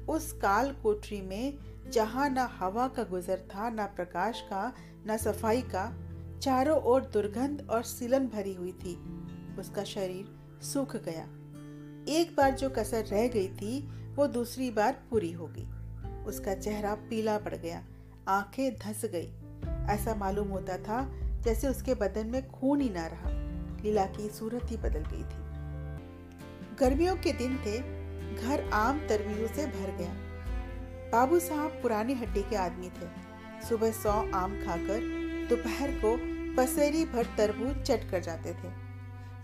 उस 0.06 0.32
काल 0.32 0.72
कोठरी 0.72 1.22
में, 1.22 1.58
जहाँ 1.90 2.30
न 2.30 2.38
हवा 2.38 2.88
का 2.88 3.04
गुजर 3.04 3.38
था, 3.38 3.70
न 3.70 3.86
प्रकाश 3.86 4.40
का, 4.40 4.72
न 5.06 5.16
सफ़ाई 5.16 5.62
का, 5.62 5.98
चारों 6.42 6.80
ओर 6.82 7.02
दुर्गंध 7.04 7.66
और 7.70 7.82
सिलन 7.82 8.26
भरी 8.26 8.54
हुई 8.54 8.72
थी। 8.72 8.96
उसका 9.58 9.84
शरीर 9.84 10.38
सूख 10.62 10.96
गया। 10.96 11.24
एक 12.18 12.34
बार 12.36 12.50
जो 12.50 12.70
कसर 12.70 13.04
रह 13.04 13.28
गई 13.28 13.48
थी, 13.48 13.80
वो 14.14 14.26
दूसरी 14.26 14.70
बार 14.70 15.02
पूरी 15.10 15.32
हो 15.32 15.46
गई। 15.46 15.66
उसका 16.24 16.54
चेहरा 16.54 16.94
पीला 16.94 17.38
पड़ 17.38 17.54
गया। 17.54 17.84
आँखें 18.28 18.78
धस 18.78 19.04
गई। 19.04 19.32
ऐसा 19.94 20.14
मालूम 20.14 20.48
होता 20.48 20.78
था 20.78 21.12
जैसे 21.40 21.68
उसके 21.68 21.94
बदन 21.94 22.26
में 22.26 22.50
खून 22.50 22.80
ही 22.80 22.90
ना 22.90 23.06
रहा। 23.06 23.30
लीला 23.82 24.06
की 24.06 24.28
सूरत 24.28 24.70
ही 24.70 24.76
बदल 24.76 25.04
गई 25.12 25.22
थी। 25.22 25.41
गर्मियों 26.80 27.14
के 27.16 27.32
दिन 27.32 27.56
थे, 27.56 27.78
घर 28.38 28.68
आम 28.72 28.98
तरबूजों 29.08 29.46
से 29.46 29.66
भर 29.68 29.90
गया। 29.96 30.12
बाबू 31.12 31.38
साहब 31.38 31.78
पुराने 31.82 32.14
हड्डी 32.14 32.42
के 32.42 32.56
आदमी 32.56 32.88
थे। 32.90 33.08
सुबह 33.68 33.90
सौ 33.92 34.12
आम 34.34 34.54
खाकर 34.56 35.00
दोपहर 35.50 35.90
को 35.96 36.16
पसेरी 36.56 37.04
भर 37.06 37.26
तरबूज 37.38 37.82
चट 37.82 38.08
कर 38.10 38.20
जाते 38.20 38.52
थे। 38.52 38.70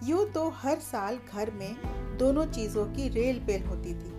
यूँ 0.02 0.24
तो 0.32 0.48
हर 0.56 0.78
साल 0.80 1.18
घर 1.34 1.50
में 1.50 1.76
दोनों 2.18 2.44
चीज़ों 2.48 2.86
की 2.86 3.08
रेल 3.08 3.40
पेल 3.46 3.64
होती 3.64 3.94
थी, 3.94 4.12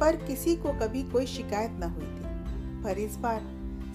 पर 0.00 0.16
किसी 0.26 0.56
को 0.56 0.72
कभी 0.78 1.02
कोई 1.02 1.26
शिकायत 1.26 1.76
न 1.80 1.90
हुई 1.90 2.06
थी। 2.06 2.82
पर 2.84 2.98
इस 2.98 3.16
बार 3.16 3.40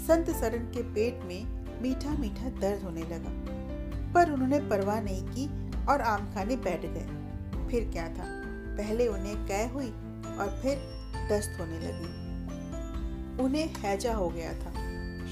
संत 0.08 0.30
सरन 0.36 0.66
के 0.68 0.84
पेट 0.94 1.24
में 1.24 1.82
मीठा 1.82 2.18
मीठा 2.20 2.50
दर्द 2.60 2.84
होने 2.84 3.04
लगा, 3.06 3.34
पर 4.14 4.32
उन्होंने 4.32 4.60
परवाह 4.70 5.02
नहीं 5.02 5.24
की 5.28 5.86
और 5.86 6.02
आम 6.04 6.34
खाने 6.34 6.56
बैठ 6.60 6.86
गए। 6.86 7.22
फिर 7.68 7.90
क्या 7.92 8.08
था? 8.10 8.26
पहले 8.78 9.08
उन्हें 9.08 9.46
कै 9.48 9.66
हुई 9.68 9.90
और 10.38 10.60
फिर 10.62 10.78
दस्त 11.30 11.60
होने 11.60 11.80
लगी। 11.80 13.44
उन्हें 13.44 13.74
हैजा 13.76 14.14
हो 14.14 14.30
गया 14.30 14.54
था। 14.54 14.72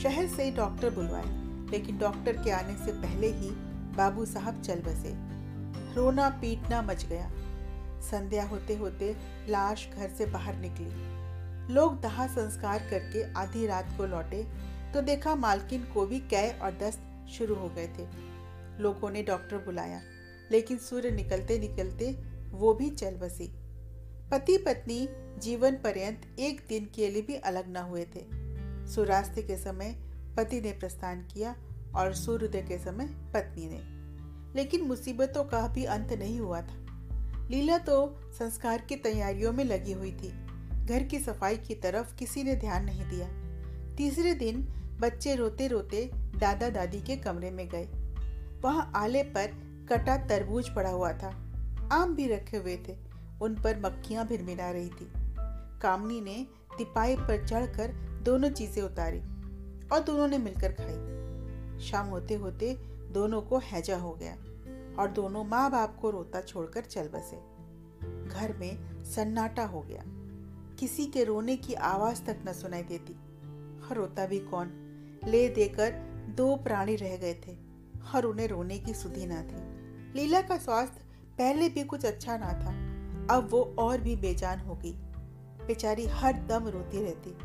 शहर 0.02 0.28
से 0.28 0.50
डॉक्टर 0.52 0.90
बुलवाए, 0.90 1.26
लेकिन 1.72 1.98
डॉक्टर 1.98 2.44
के 2.44 2.52
आने 2.52 2.74
से 2.86 2.92
पहले 3.02 3.28
ही 3.28 3.50
बाबू 3.98 4.26
साहब 4.26 4.62
चल 4.62 4.82
बसे। 4.82 5.14
रोना 5.96 6.30
पीटना 6.42 6.82
मच 6.82 7.06
गया। 7.06 7.32
संध्या 8.02 8.44
होते 8.46 8.76
होते 8.76 9.16
लाश 9.50 9.88
घर 9.90 10.10
से 10.10 10.26
बाहर 10.26 10.56
निकली। 10.56 11.74
लोग 11.74 12.00
दहा 12.02 12.28
संस्कार 12.28 12.88
करके 12.90 13.24
आधी 13.34 13.66
रात 13.68 13.94
को 13.98 14.06
लौटे 14.06 14.44
तो 14.94 15.02
देखा 15.02 15.36
मालकिन 15.36 15.84
को 15.84 16.06
भी 16.06 16.20
कै 16.30 16.48
और 16.54 16.72
दस्त 16.78 17.04
शुरू 17.30 17.56
हो 17.56 17.70
गए 17.70 17.88
थे। 17.90 18.08
लोगों 18.82 19.10
ने 19.10 19.24
डॉक्टर 19.24 19.58
बुलाया, 19.58 20.02
लेकिन 20.52 20.78
सूर्य 20.80 21.12
निकलते 21.12 21.60
निकलते 21.60 22.12
वो 22.51 22.74
भी 22.74 22.89
चल 22.89 23.12
बसी। 23.12 23.53
पति 24.31 24.58
पत्नी 24.58 25.10
जीवन 25.39 25.75
पर्यंत 25.75 26.22
एक 26.39 26.65
दिन 26.70 26.89
के 26.96 27.10
लिए 27.10 27.22
भी 27.22 27.36
अलग 27.36 27.70
न 27.70 27.77
हुए 27.77 28.05
थे। 28.05 28.41
सूर्यास्त 28.88 29.36
के 29.39 29.58
समय 29.58 29.96
पति 30.38 30.62
ने 30.62 30.72
प्रस्थान 30.72 31.27
किया 31.34 31.55
और 31.96 32.13
सूर्योदय 32.13 32.62
के 32.62 32.77
समय 32.77 33.05
पत्नी 33.05 33.70
ने। 33.72 34.01
लेकिन 34.55 34.81
मुसीबतों 34.81 35.43
का 35.43 35.67
भी 35.67 35.86
अंत 35.86 36.13
नहीं 36.13 36.39
हुआ 36.39 36.62
था। 36.62 36.88
लीला 37.51 37.77
तो 37.77 38.20
संस्कार 38.39 38.81
की 38.81 38.96
तैयारियों 38.96 39.53
में 39.53 39.63
लगी 39.63 39.91
हुई 39.91 40.12
थी। 40.12 40.46
घर 40.86 41.03
की 41.03 41.20
सफ़ाई 41.20 41.58
की 41.58 41.75
तरफ़ 41.75 42.15
किसी 42.15 42.43
ने 42.43 42.55
ध्यान 42.55 42.86
नहीं 42.86 43.05
दिया। 43.05 43.27
तीसरे 43.96 44.34
दिन 44.34 44.62
बच्चे 45.00 45.36
रोते 45.36 45.67
रोते 45.67 46.12
दादा 46.15 46.70
दादी 46.70 47.01
के 47.01 47.15
कमरे 47.15 47.51
में 47.51 47.70
गए। 47.70 47.88
वहाँ 48.62 48.91
आले 48.96 49.24
पर 49.24 49.48
कटा 49.89 50.17
तरबूज 50.17 50.70
पड़ा 50.70 50.89
हुआ 50.89 51.13
था। 51.13 51.50
आम 51.92 52.16
भी 52.16 52.28
रखे 52.28 52.58
हुए 52.58 52.78
थे। 52.78 52.98
उन 53.42 53.56
पर 53.56 53.80
मक्खियाँ 53.80 54.28
भिरमिरा 54.28 54.72
रही 54.72 54.90
थी। 54.90 55.14
कामनी 55.82 56.22
ने 56.22 56.48
तिपाई 56.78 57.16
पर 57.16 57.48
चढ़कर 57.48 57.88
दोनों 58.24 58.50
चीज़ें 58.50 58.84
उतारी 58.84 59.20
और 59.88 60.00
दोनों 60.00 60.28
ने 60.28 60.38
मिलकर 60.38 60.72
खाई। 60.72 61.22
शाम 61.80 62.08
होते 62.08 62.36
होते 62.36 62.74
दोनों 63.12 63.42
को 63.42 63.58
हैजा 63.58 63.98
हो 63.98 64.14
गया 64.14 64.34
और 65.02 65.12
दोनों 65.12 65.44
माँ 65.44 65.72
बाप 65.72 65.98
को 66.02 66.10
रोता 66.10 66.42
छोड़कर 66.42 66.82
चल 66.82 67.08
बसे। 67.08 67.38
घर 68.30 68.58
में 68.58 69.04
सन्नाटा 69.04 69.66
हो 69.66 69.82
गया। 69.82 70.04
किसी 70.80 71.06
के 71.06 71.24
रोने 71.24 71.56
की 71.58 71.74
आवाज़ 71.74 72.24
तक 72.24 72.38
न 72.48 72.54
सुनाई 72.54 72.84
देती। 72.84 73.14
और 73.88 73.94
रोता 73.94 74.26
भी 74.26 74.40
कौन? 74.40 74.68
ले 75.28 75.50
देकर 75.50 75.92
दो 76.38 76.56
प्राणी 76.56 76.96
रह 76.96 77.18
गए 77.18 77.34
थे 77.34 77.58
और 78.16 78.26
उन्हें 78.26 78.48
रोने 78.48 78.80
की 78.80 78.94
सुधी 78.94 79.26
ना 79.26 79.42
थी। 79.42 79.82
लीला 80.16 80.42
का 80.42 80.58
स्वास्थ्य 80.58 81.00
पहले 81.42 81.70
भी 81.70 81.84
कुछ 81.84 82.06
अच्छा 82.06 82.38
ना 82.38 82.48
था। 82.48 82.70
अब 83.36 83.48
वो 83.52 83.76
और 83.80 84.02
भी 84.02 84.16
बेजान 84.16 84.60
हो 84.60 84.76
गई। 84.76 84.94
बेचारी 85.68 86.06
हर 86.06 86.34
दम 86.34 86.68
रोती 86.68 87.04
रहती। 87.04 87.38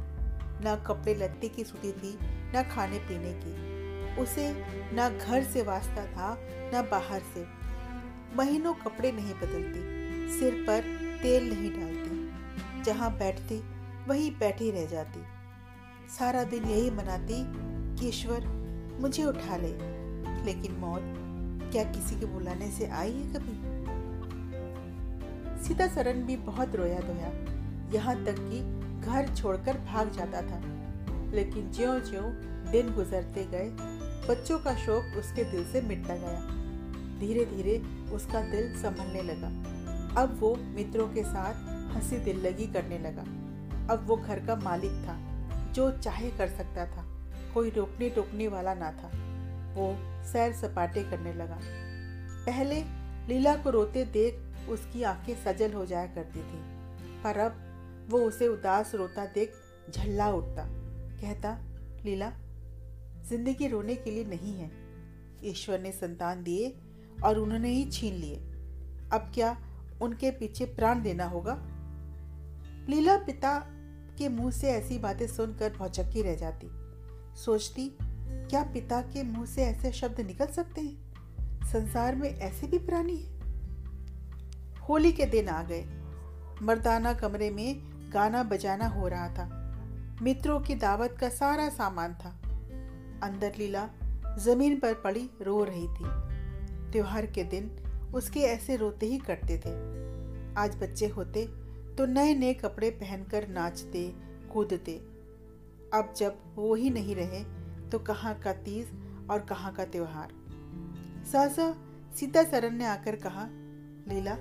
न 0.64 0.84
कपड़े 0.86 1.14
लत्ते 1.14 1.48
की 1.48 1.64
सुधी 1.64 1.92
थी, 1.92 2.18
न 2.24 2.68
खाने 2.74 2.98
पीने 2.98 3.40
की। 3.44 3.76
उसे 4.22 4.64
न 4.68 5.18
घर 5.26 5.44
से 5.44 5.62
वास्ता 5.62 6.06
था, 6.06 6.38
न 6.40 6.88
बाहर 6.90 7.20
से। 7.20 7.46
महीनों 8.36 8.74
कपड़े 8.74 9.12
नहीं 9.12 9.34
बदलती, 9.34 9.80
सिर 10.38 10.64
पर 10.66 10.80
तेल 11.22 11.54
नहीं 11.54 11.70
डालती। 11.70 12.30
जहाँ 12.82 13.18
बैठती, 13.18 13.64
वहीं 14.08 14.30
बैठी 14.30 14.70
रह 14.70 14.86
जाती। 14.86 15.22
सारा 16.18 16.44
दिन 16.44 16.64
यही 16.64 16.90
मनाती 16.90 17.44
कि 17.96 18.08
ईश्वर 18.08 18.46
मुझे 19.00 19.24
उठा 19.24 19.56
ले, 19.56 19.72
लेकिन 20.44 20.72
मौत 20.72 21.02
क्या 21.72 21.84
किसी 21.84 22.20
के 22.20 22.26
बुलाने 22.26 22.70
से 22.70 22.86
आई 22.86 23.12
है 23.12 23.34
कभी? 23.34 23.75
सीता 25.68 25.86
सरन 25.86 26.22
भी 26.22 26.36
बहुत 26.36 26.76
रोया 26.76 26.98
धोया। 26.98 27.32
यहाँ 27.92 28.24
तक 28.24 28.36
कि 28.38 28.76
घर 29.06 29.34
छोड़कर 29.34 29.78
भाग 29.78 30.10
जाता 30.10 30.42
था। 30.42 30.60
लेकिन 31.30 31.72
ज्यो 31.72 32.00
ज्यो 32.00 32.20
दिन 32.72 32.94
गुजरते 32.94 33.44
गए, 33.44 33.70
बच्चों 34.28 34.58
का 34.58 34.74
शौक 34.74 35.04
उसके 35.04 35.44
दिल 35.44 35.64
से 35.72 35.80
मिटता 35.80 36.16
गया। 36.16 36.40
धीरे 37.20 37.44
धीरे 37.44 37.78
उसका 38.12 38.40
दिल 38.40 38.82
संभलने 38.82 39.22
लगा। 39.22 39.48
अब 40.22 40.40
वो 40.40 40.56
मित्रों 40.56 41.08
के 41.08 41.24
साथ 41.24 41.54
हँसी 41.94 42.16
दिल 42.16 42.46
लगी 42.46 42.66
करने 42.66 42.98
लगा। 42.98 43.22
अब 43.94 44.04
वो 44.06 44.16
घर 44.16 44.46
का 44.46 44.56
मालिक 44.56 44.92
था, 44.92 45.18
जो 45.72 45.98
चाहे 45.98 46.30
कर 46.30 46.48
सकता 46.48 46.86
था। 46.86 47.04
कोई 47.54 47.70
रोकने 47.70 48.10
टोकने 48.10 48.48
वाला 48.48 48.74
ना 48.74 48.90
था। 48.90 49.08
वो 49.74 49.96
सैर 50.24 50.52
सपाटे 50.52 51.02
करने 51.02 51.34
लगा। 51.34 51.58
पहले 52.46 52.84
लीला 53.28 53.56
को 53.56 53.70
रोते 53.70 54.04
देख 54.04 54.45
उसकी 54.68 55.02
आँखें 55.02 55.44
सजल 55.44 55.72
हो 55.72 55.86
जाया 55.86 56.06
करती 56.06 56.38
थी। 56.38 56.76
पर 57.22 57.38
अब 57.38 57.62
वो 58.10 58.18
उसे 58.18 58.48
उदास 58.48 58.94
रोता 58.94 59.26
देख 59.26 59.52
झल्ला 59.90 60.30
उठता। 60.30 60.66
कहता, 61.20 61.58
लीला, 62.04 62.32
ज़िंदगी 63.24 63.68
रोने 63.68 63.94
के 63.94 64.10
लिए 64.10 64.24
नहीं 64.24 64.54
है। 64.54 64.70
ईश्वर 65.44 65.80
ने 65.80 65.92
संतान 65.92 66.42
दिए 66.42 66.76
और 67.24 67.38
उन्होंने 67.38 67.68
ही 67.68 67.90
छीन 67.90 68.14
लिए। 68.14 68.36
अब 69.12 69.32
क्या 69.34 69.58
उनके 70.02 70.30
पीछे 70.30 70.64
प्राण 70.64 71.02
देना 71.02 71.24
होगा? 71.24 71.54
लीला 72.88 73.16
पिता 73.16 73.58
के 74.18 74.28
मुँह 74.28 74.50
से 74.50 74.68
ऐसी 74.68 74.98
बातें 74.98 75.26
सुनकर 75.26 75.72
भौचक्की 75.76 76.22
रह 76.22 76.34
जाती। 76.34 76.68
सोचती, 77.36 77.96
क्या 78.50 78.62
पिता 78.62 79.00
के 79.00 79.22
मुँह 79.22 79.46
से 79.46 79.64
ऐसे 79.64 79.92
शब्द 79.92 80.20
निकल 80.20 80.46
सकते 80.46 80.80
हैं? 80.80 81.06
संसार 81.72 82.14
में 82.14 82.30
ऐसे 82.30 82.66
भी 82.66 82.78
प्राणी 82.78 83.16
हैं। 83.16 83.35
होली 84.88 85.12
के 85.12 85.26
दिन 85.26 85.48
आ 85.48 85.62
गए। 85.62 85.84
मर्दाना 86.62 87.12
कमरे 87.14 87.50
में 87.50 87.82
गाना 88.14 88.42
बजाना 88.42 88.86
हो 88.86 89.08
रहा 89.08 89.28
था। 89.28 89.48
मित्रों 90.22 90.60
की 90.60 90.74
दावत 90.74 91.16
का 91.20 91.28
सारा 91.28 91.68
सामान 91.68 92.14
था। 92.14 92.30
अंदर 93.22 93.52
लीला 93.58 93.88
ज़मीन 94.38 94.78
पर 94.80 94.94
पड़ी 94.94 95.30
रो 95.42 95.64
रही 95.64 95.86
थी। 95.86 96.04
त्योहार 96.92 97.26
के 97.26 97.44
दिन 97.44 97.70
उसके 98.14 98.40
ऐसे 98.40 98.76
रोते 98.76 99.06
ही 99.06 99.18
करते 99.18 99.58
थे। 99.58 99.70
आज 100.54 100.76
बच्चे 100.76 101.06
होते 101.06 101.46
तो 101.96 102.06
नए 102.06 102.34
नए 102.34 102.54
कपड़े 102.54 102.90
पहनकर 102.90 103.48
नाचते, 103.48 104.12
कूदते। 104.52 104.96
अब 105.94 106.14
जब 106.16 106.36
वो 106.54 106.74
ही 106.74 106.90
नहीं 106.90 107.16
रहे 107.16 107.44
तो 107.90 107.98
कहाँ 107.98 108.34
का 108.34 108.52
तीज 108.52 108.88
और 109.30 109.40
कहाँ 109.40 109.72
का 109.74 109.84
त्योहार? 109.84 110.32
सहसा 111.32 111.74
सीता 112.16 112.42
सरन 112.42 112.74
ने 112.74 112.86
आकर 112.86 113.16
कहा, 113.16 113.46
लीला 114.08 114.36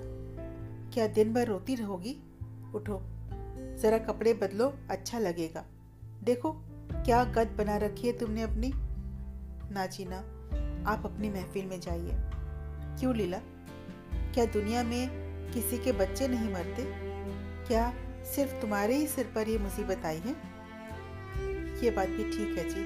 क्या 0.96 1.06
दिन 1.06 1.32
भर 1.32 1.46
रोती 1.46 1.74
रहोगी? 1.74 2.22
उठो, 2.74 3.02
जरा 3.78 3.98
कपड़े 3.98 4.34
बदलो 4.34 4.74
अच्छा 4.90 5.18
लगेगा। 5.18 5.64
देखो, 6.24 6.52
क्या 6.92 7.24
गद 7.24 7.48
बना 7.58 7.76
रखी 7.76 8.06
है 8.06 8.18
तुमने 8.18 8.42
अपनी। 8.42 8.72
ना 9.74 9.86
जीना 9.86 10.16
आप 10.90 11.02
अपनी 11.04 11.30
महफिल 11.30 11.66
में 11.66 11.80
जाइए। 11.80 12.10
क्यों 13.00 13.16
लीला? 13.16 13.38
क्या 14.34 14.44
दुनिया 14.44 14.82
में 14.82 15.08
किसी 15.50 15.78
के 15.78 15.92
बच्चे 15.92 16.28
नहीं 16.28 16.52
मरते? 16.52 16.92
क्या 17.66 17.94
सिर्फ़ 18.24 18.54
तुम्हारे 18.54 18.96
ही 18.96 19.06
सिर 19.06 19.32
पर 19.34 19.48
ये 19.48 19.58
मुसीबत 19.58 20.02
आई 20.04 20.18
है? 20.18 20.36
ये 21.84 21.90
बात 21.90 22.08
भी 22.08 22.24
ठीक 22.24 22.58
है 22.58 22.68
जी, 22.68 22.84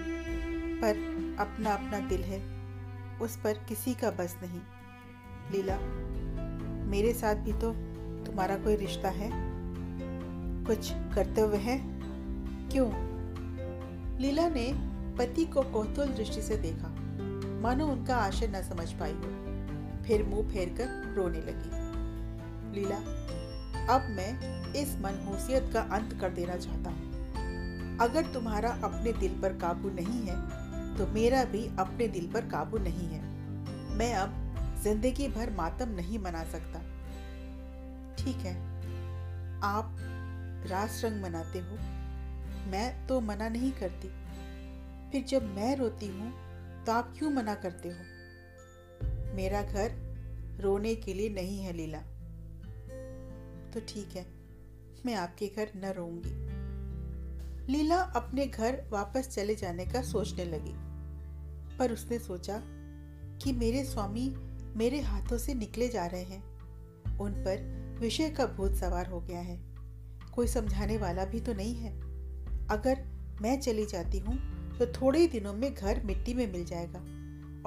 पर 0.80 0.96
अपना 1.38 1.74
अपना 1.74 1.98
दिल 1.98 2.22
है, 2.22 2.40
उस 3.18 3.36
पर 3.36 3.54
किसी 3.68 3.94
का 3.94 4.10
बस 4.10 4.36
नहीं। 4.42 4.60
लीला, 5.52 5.78
मेरे 6.90 7.14
साथ 7.14 7.34
भी 7.34 7.52
तो 7.52 7.89
तुम्हारा 8.26 8.56
कोई 8.56 8.76
रिश्ता 8.76 9.08
है? 9.10 9.30
कुछ 10.66 10.90
कर्तव्य 11.14 11.56
है? 11.58 11.78
क्यों? 12.72 12.88
लीला 14.20 14.48
ने 14.48 14.66
पति 15.18 15.44
को 15.44 15.62
कौतूल 15.72 16.08
दृष्टि 16.16 16.42
से 16.42 16.56
देखा। 16.58 16.88
मानो 17.62 17.86
उनका 17.86 18.16
आशय 18.16 18.46
न 18.46 18.62
समझ 18.62 18.92
पाई 18.92 19.12
फिर 20.04 20.22
मुँह 20.26 20.48
फेर 20.50 20.74
कर 20.78 21.14
रोने 21.16 21.40
लगी। 21.40 21.70
लीला, 22.74 22.96
अब 23.88 24.06
मैं 24.10 24.72
इस 24.74 24.96
मनहूसियत 25.00 25.70
का 25.72 25.80
अंत 25.96 26.12
कर 26.20 26.30
देना 26.30 26.56
चाहता 26.56 26.90
हूँ। 26.90 27.98
अगर 28.00 28.32
तुम्हारा 28.34 28.70
अपने 28.84 29.12
दिल 29.12 29.40
पर 29.42 29.56
काबू 29.58 29.90
नहीं 29.90 30.22
है 30.22 30.36
तो 30.96 31.06
मेरा 31.06 31.42
भी 31.44 31.66
अपने 31.78 32.08
दिल 32.08 32.30
पर 32.32 32.46
काबू 32.48 32.78
नहीं 32.78 33.08
है। 33.08 33.22
मैं 33.98 34.12
अब 34.14 34.30
ज़िंदगी 34.82 35.28
भर 35.28 35.50
मातम 35.50 35.94
नहीं 35.96 36.18
मना 36.18 36.44
सकता। 36.44 36.80
ठीक 38.20 38.36
है। 38.36 38.54
आप 39.62 39.96
रास 40.66 41.00
रंग 41.04 41.22
मनाते 41.22 41.58
हो, 41.58 41.76
मैं 42.70 43.06
तो 43.06 43.20
मना 43.20 43.48
नहीं 43.48 43.72
करती। 43.72 44.08
फिर 45.10 45.24
जब 45.24 45.44
मैं 45.54 45.76
रोती 45.76 46.06
हूँ 46.06 46.30
तो 46.84 46.92
आप 46.92 47.14
क्यों 47.18 47.30
मना 47.30 47.54
करते 47.54 47.88
हो? 47.88 47.96
मेरा 49.34 49.62
घर 49.62 49.92
रोने 50.60 50.94
के 50.94 51.14
लिए 51.14 51.28
नहीं 51.28 51.58
है, 51.58 51.72
लीला। 51.72 51.98
तो 53.70 53.80
ठीक 53.80 54.16
है, 54.16 54.26
मैं 55.06 55.14
आपके 55.14 55.46
घर 55.46 55.70
न 55.76 55.92
रोऊँगी। 55.96 56.36
लीला 57.72 57.96
अपने 57.96 58.46
घर 58.46 58.84
वापस 58.90 59.28
चले 59.28 59.54
जाने 59.54 59.86
का 59.86 60.02
सोचने 60.02 60.44
लगी। 60.44 60.74
पर 61.78 61.92
उसने 61.92 62.18
सोचा 62.18 62.60
कि 63.42 63.52
मेरे 63.52 63.84
स्वामी 63.84 64.28
मेरे 64.76 65.00
हाथों 65.00 65.38
से 65.38 65.54
निकले 65.54 65.88
जा 65.88 66.06
रहे 66.06 66.22
हैं। 66.22 66.42
उन 67.18 67.32
पर 67.32 67.79
विषय 68.00 68.30
का 68.30 68.46
भूत 68.46 68.74
सवार 68.74 69.06
हो 69.06 69.20
गया 69.20 69.40
है। 69.40 69.58
कोई 70.34 70.46
समझाने 70.46 70.96
वाला 70.98 71.24
भी 71.24 71.40
तो 71.40 71.52
नहीं 71.52 71.74
है। 71.74 71.92
अगर 72.70 73.04
मैं 73.42 73.60
चली 73.60 73.86
जाती 73.86 74.18
हूँ 74.18 74.36
तो 74.78 74.86
थोड़े 74.86 75.18
ही 75.18 75.26
दिनों 75.26 75.52
में 75.52 75.74
घर 75.74 76.02
मिट्टी 76.04 76.34
में 76.34 76.52
मिल 76.52 76.64
जाएगा 76.64 76.98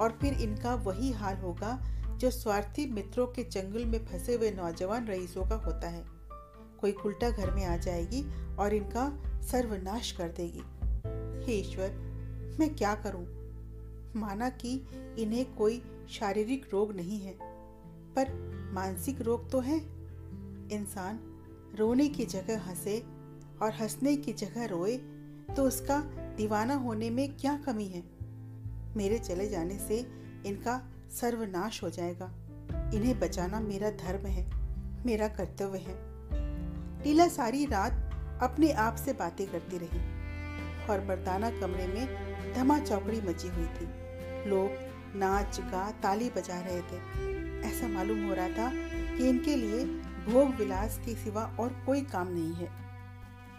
और 0.02 0.18
फिर 0.20 0.32
इनका 0.32 0.74
वही 0.74 1.10
हाल 1.12 1.36
होगा 1.36 1.78
जो 2.16 2.30
स्वार्थी 2.30 2.86
मित्रों 2.86 3.26
के 3.26 3.44
जंगल 3.44 3.84
में 3.84 4.04
फंसे 4.06 4.34
हुए 4.34 4.50
नौजवान 4.50 5.06
रईसों 5.06 5.46
का 5.46 5.56
होता 5.56 5.88
है। 5.88 6.04
कोई 6.80 6.92
उल्टा 6.92 7.30
घर 7.30 7.50
में 7.50 7.64
आ 7.64 7.76
जाएगी 7.76 8.22
और 8.56 8.74
इनका 8.74 9.08
सर्वनाश 9.42 10.12
कर 10.12 10.28
देगी। 10.28 10.62
हे 11.46 11.58
ईश्वर, 11.60 11.90
मैं 12.60 12.74
क्या 12.74 12.94
करूँ? 12.94 13.26
माना 14.16 14.48
कि 14.48 14.74
इन्हें 15.18 15.54
कोई 15.54 15.82
शारीरिक 16.10 16.68
रोग 16.72 16.94
नहीं 16.96 17.20
है, 17.20 17.34
पर 18.14 18.32
मानसिक 18.72 19.20
रोग 19.20 19.50
तो 19.50 19.60
है। 19.60 19.93
इंसान 20.72 21.20
रोने 21.78 22.08
की 22.08 22.24
जगह 22.24 22.60
हंसे 22.60 22.98
और 23.62 23.72
हंसने 23.80 24.16
की 24.16 24.32
जगह 24.32 24.66
रोए 24.66 24.96
तो 25.56 25.62
उसका 25.62 26.00
दीवाना 26.36 26.74
होने 26.74 27.10
में 27.10 27.36
क्या 27.36 27.56
कमी 27.56 27.86
है? 27.86 28.02
मेरे 28.96 29.18
चले 29.18 29.48
जाने 29.48 29.78
से 29.78 29.98
इनका 30.46 30.88
सर्वनाश 31.10 31.82
हो 31.82 31.90
जाएगा। 31.90 32.34
इन्हें 32.94 33.20
बचाना 33.20 33.60
मेरा 33.60 33.90
धर्म 33.90 34.26
है, 34.26 34.50
मेरा 35.06 35.28
कर्तव्य 35.28 35.78
है। 35.78 36.14
लीला 37.04 37.28
सारी 37.28 37.66
रात 37.66 37.92
अपने 38.42 38.72
आप 38.72 38.96
से 38.96 39.12
बातें 39.12 39.46
करती 39.46 39.78
रही 39.78 39.98
और 40.86 41.04
मर्दाना 41.08 41.50
कमरे 41.50 41.86
में 41.86 42.34
धमा 42.54 42.78
चौकड़ी 42.78 43.20
मची 43.20 43.48
हुई 43.48 43.66
थी। 43.66 43.86
लोग 44.50 44.70
नाच, 45.16 45.60
गा, 45.60 45.90
ताली 45.90 46.30
बजा 46.30 46.60
रहे 46.60 46.80
थे। 46.80 47.24
ऐसा 47.68 47.88
मालूम 47.88 48.26
हो 48.26 48.34
रहा 48.34 48.48
था 48.48 48.70
कि 49.16 49.28
इनके 49.28 49.56
लिए 49.56 49.84
भोग 50.30 50.54
विलास 50.54 51.00
के 51.06 51.14
सिवा 51.14 51.56
और 51.60 51.82
कोई 51.86 52.00
काम 52.00 52.28
नहीं 52.28 52.54
है। 52.54 52.68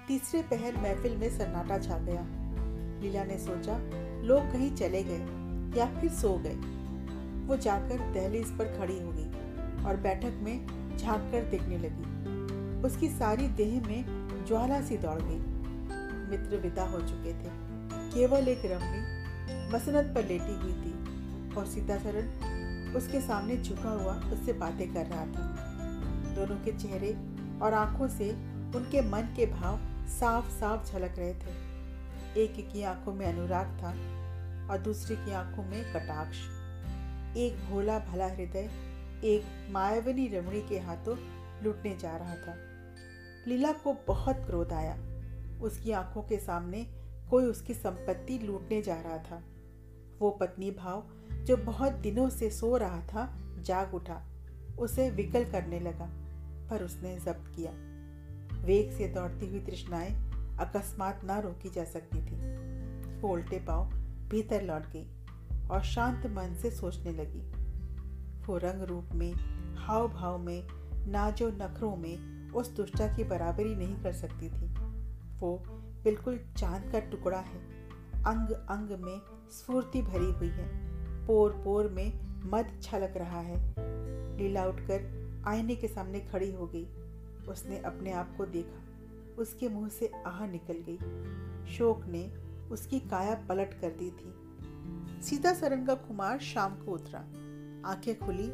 तीसरे 0.07 0.41
पहर 0.41 0.75
महफिल 0.75 1.17
में 1.17 1.29
सन्नाटा 1.29 1.77
छा 1.77 1.97
गया। 1.97 2.25
लीला 3.01 3.23
ने 3.23 3.37
सोचा, 3.37 3.77
लोग 4.23 4.51
कहीं 4.51 4.75
चले 4.75 5.03
गए 5.03 5.19
या 5.79 6.01
फिर 6.01 6.11
सो 6.11 6.33
गए। 6.37 6.55
वो 7.47 7.57
जाकर 7.57 7.99
दहलीज 8.13 8.57
पर 8.57 8.77
खड़ी 8.79 8.99
हो 8.99 9.11
गई 9.11 9.85
और 9.85 9.97
बैठक 9.97 10.39
में 10.41 10.67
झाँक 10.97 11.31
कर 11.31 11.41
देखने 11.41 11.77
लगी। 11.77 12.15
उसकी 12.87 13.09
सारी 13.09 13.47
देह 13.47 13.87
में 13.87 14.05
ज्वाला 14.47 14.81
सी 14.81 14.97
दौड़ 14.97 15.21
गई। 15.21 15.39
मित्र 16.29 16.57
विदा 16.57 16.83
हो 16.83 16.99
चुके 16.99 17.33
थे। 17.33 17.49
केवल 18.11 18.47
एक 18.47 18.61
रमणी 18.65 19.15
मसनत 19.73 20.15
पर 20.15 20.25
लेटी 20.25 20.55
हुई 20.55 20.73
थी 20.73 20.93
और 21.55 21.65
सीताचरण 21.65 22.27
उसके 22.95 23.21
सामने 23.21 23.57
झुका 23.57 23.89
हुआ 23.89 24.13
उससे 24.13 24.53
बातें 24.53 24.93
कर 24.93 25.05
रहा 25.05 25.25
था। 25.25 25.54
दोनों 26.35 26.55
के 26.55 26.71
चेहरे 26.71 27.13
और 27.59 27.73
आँखों 27.73 28.07
से 28.07 28.31
उनके 28.77 29.01
मन 29.01 29.21
के 29.21 29.45
भाव 29.45 29.79
साफ़ 30.07 30.49
साफ़ 30.49 30.91
झलक 30.91 31.15
रहे 31.17 31.33
थे। 31.33 31.65
एक 32.43 32.69
की 32.73 32.83
आँखों 32.83 33.13
में 33.13 33.25
अनुराग 33.25 33.67
था 33.67 33.89
और 34.71 34.77
दूसरे 34.77 35.15
की 35.15 35.31
आँखों 35.31 35.63
में 35.63 35.93
कटाक्ष। 35.93 36.37
एक 37.37 37.65
भोला 37.69 37.99
भला 37.99 38.27
हृदय, 38.27 38.69
एक 39.23 39.67
मायावनी 39.71 40.27
रमणी 40.27 40.61
के 40.61 40.79
हाथों 40.79 41.17
लुटने 41.63 41.97
जा 41.97 42.17
रहा 42.17 42.35
था। 42.35 42.55
लीला 43.47 43.71
को 43.71 43.97
बहुत 44.07 44.35
क्रोध 44.35 44.73
आया। 44.73 44.97
उसकी 45.61 45.91
आँखों 45.91 46.21
के 46.21 46.37
सामने 46.37 46.87
कोई 47.29 47.43
उसकी 47.43 47.73
संपत्ति 47.73 48.39
लूटने 48.39 48.81
जा 48.81 49.01
रहा 49.01 49.17
था। 49.17 49.43
वो 50.19 50.29
पत्नी 50.29 50.71
भाव 50.71 51.03
जो 51.43 51.57
बहुत 51.57 51.91
दिनों 51.91 52.29
से 52.29 52.49
सो 52.49 52.77
रहा 52.77 53.01
था, 53.01 53.37
जाग 53.59 53.93
उठा। 53.93 54.21
उसे 54.79 55.09
विकल 55.09 55.51
करने 55.51 55.79
लगा। 55.79 56.24
पर 56.69 56.83
उसने 56.83 57.15
जब्त 57.15 57.51
किया। 57.55 57.71
वेग 58.65 58.91
से 58.91 59.07
दौड़ती 59.07 59.49
हुई 59.49 59.59
तृष्णाएँ 59.59 60.31
अकस्मात 60.59 61.23
ना 61.23 61.39
रोकी 61.39 61.69
जा 61.69 61.83
सकती 61.83 62.17
थी। 62.17 62.35
वो 63.21 63.29
उल्टे 63.29 63.59
पाव 63.59 63.85
भीतर 64.29 64.61
लौट 64.61 64.81
गई 64.81 65.07
और 65.71 65.81
शांत 65.81 66.27
मन 66.27 66.55
से 66.61 66.71
सोचने 66.71 67.11
लगी। 67.11 67.51
वो 68.45 68.57
रंग 68.57 68.81
रूप 68.81 69.05
में 69.13 69.33
हाव 69.75 70.07
भाव 70.07 70.37
में, 70.37 70.67
नाजो 71.07 71.49
नखरों 71.49 71.95
में 71.95 72.35
उस 72.51 72.75
दुष्टा 72.75 73.07
की 73.07 73.23
बराबरी 73.23 73.75
नहीं 73.75 73.95
कर 73.95 74.13
सकती 74.13 74.49
थी। 74.49 74.67
वो 75.39 75.63
बिल्कुल 76.03 76.39
चाँद 76.57 76.91
का 76.91 76.99
टुकड़ा 76.99 77.37
है। 77.37 77.59
अंग 78.23 78.49
अंग 78.49 78.99
में 78.99 79.21
स्फूर्ति 79.51 80.01
भरी 80.01 80.31
हुई 80.31 80.47
है। 80.47 80.67
पोर 81.27 81.51
पोर 81.51 81.89
में 81.89 82.19
मद 82.49 82.79
छलक 82.83 83.13
रहा 83.17 83.39
है। 83.39 83.75
लीला 84.37 84.65
उठकर 84.65 85.24
आईने 85.47 85.75
के 85.75 85.87
सामने 85.87 86.19
खड़ी 86.19 86.51
हो 86.51 86.67
गई। 86.67 86.85
उसने 87.47 87.79
अपने 87.79 88.11
आप 88.11 88.37
को 88.37 88.45
देखा। 88.45 88.81
उसके 89.41 89.69
मुँह 89.69 89.89
से 89.89 90.11
आह 90.25 90.47
निकल 90.47 90.83
गई। 90.89 90.97
शोक 91.73 92.05
ने 92.05 92.33
उसकी 92.71 92.99
काया 92.99 93.45
पलट 93.49 93.73
कर 93.73 93.89
दी 93.89 94.11
थी। 94.11 94.35
सीता 95.21 95.53
सरन 95.53 95.85
का 95.85 95.93
कुमार 95.93 96.39
शाम 96.39 96.75
को 96.75 96.91
उतरा। 96.91 97.19
आँखें 97.89 98.19
खुली 98.19 98.47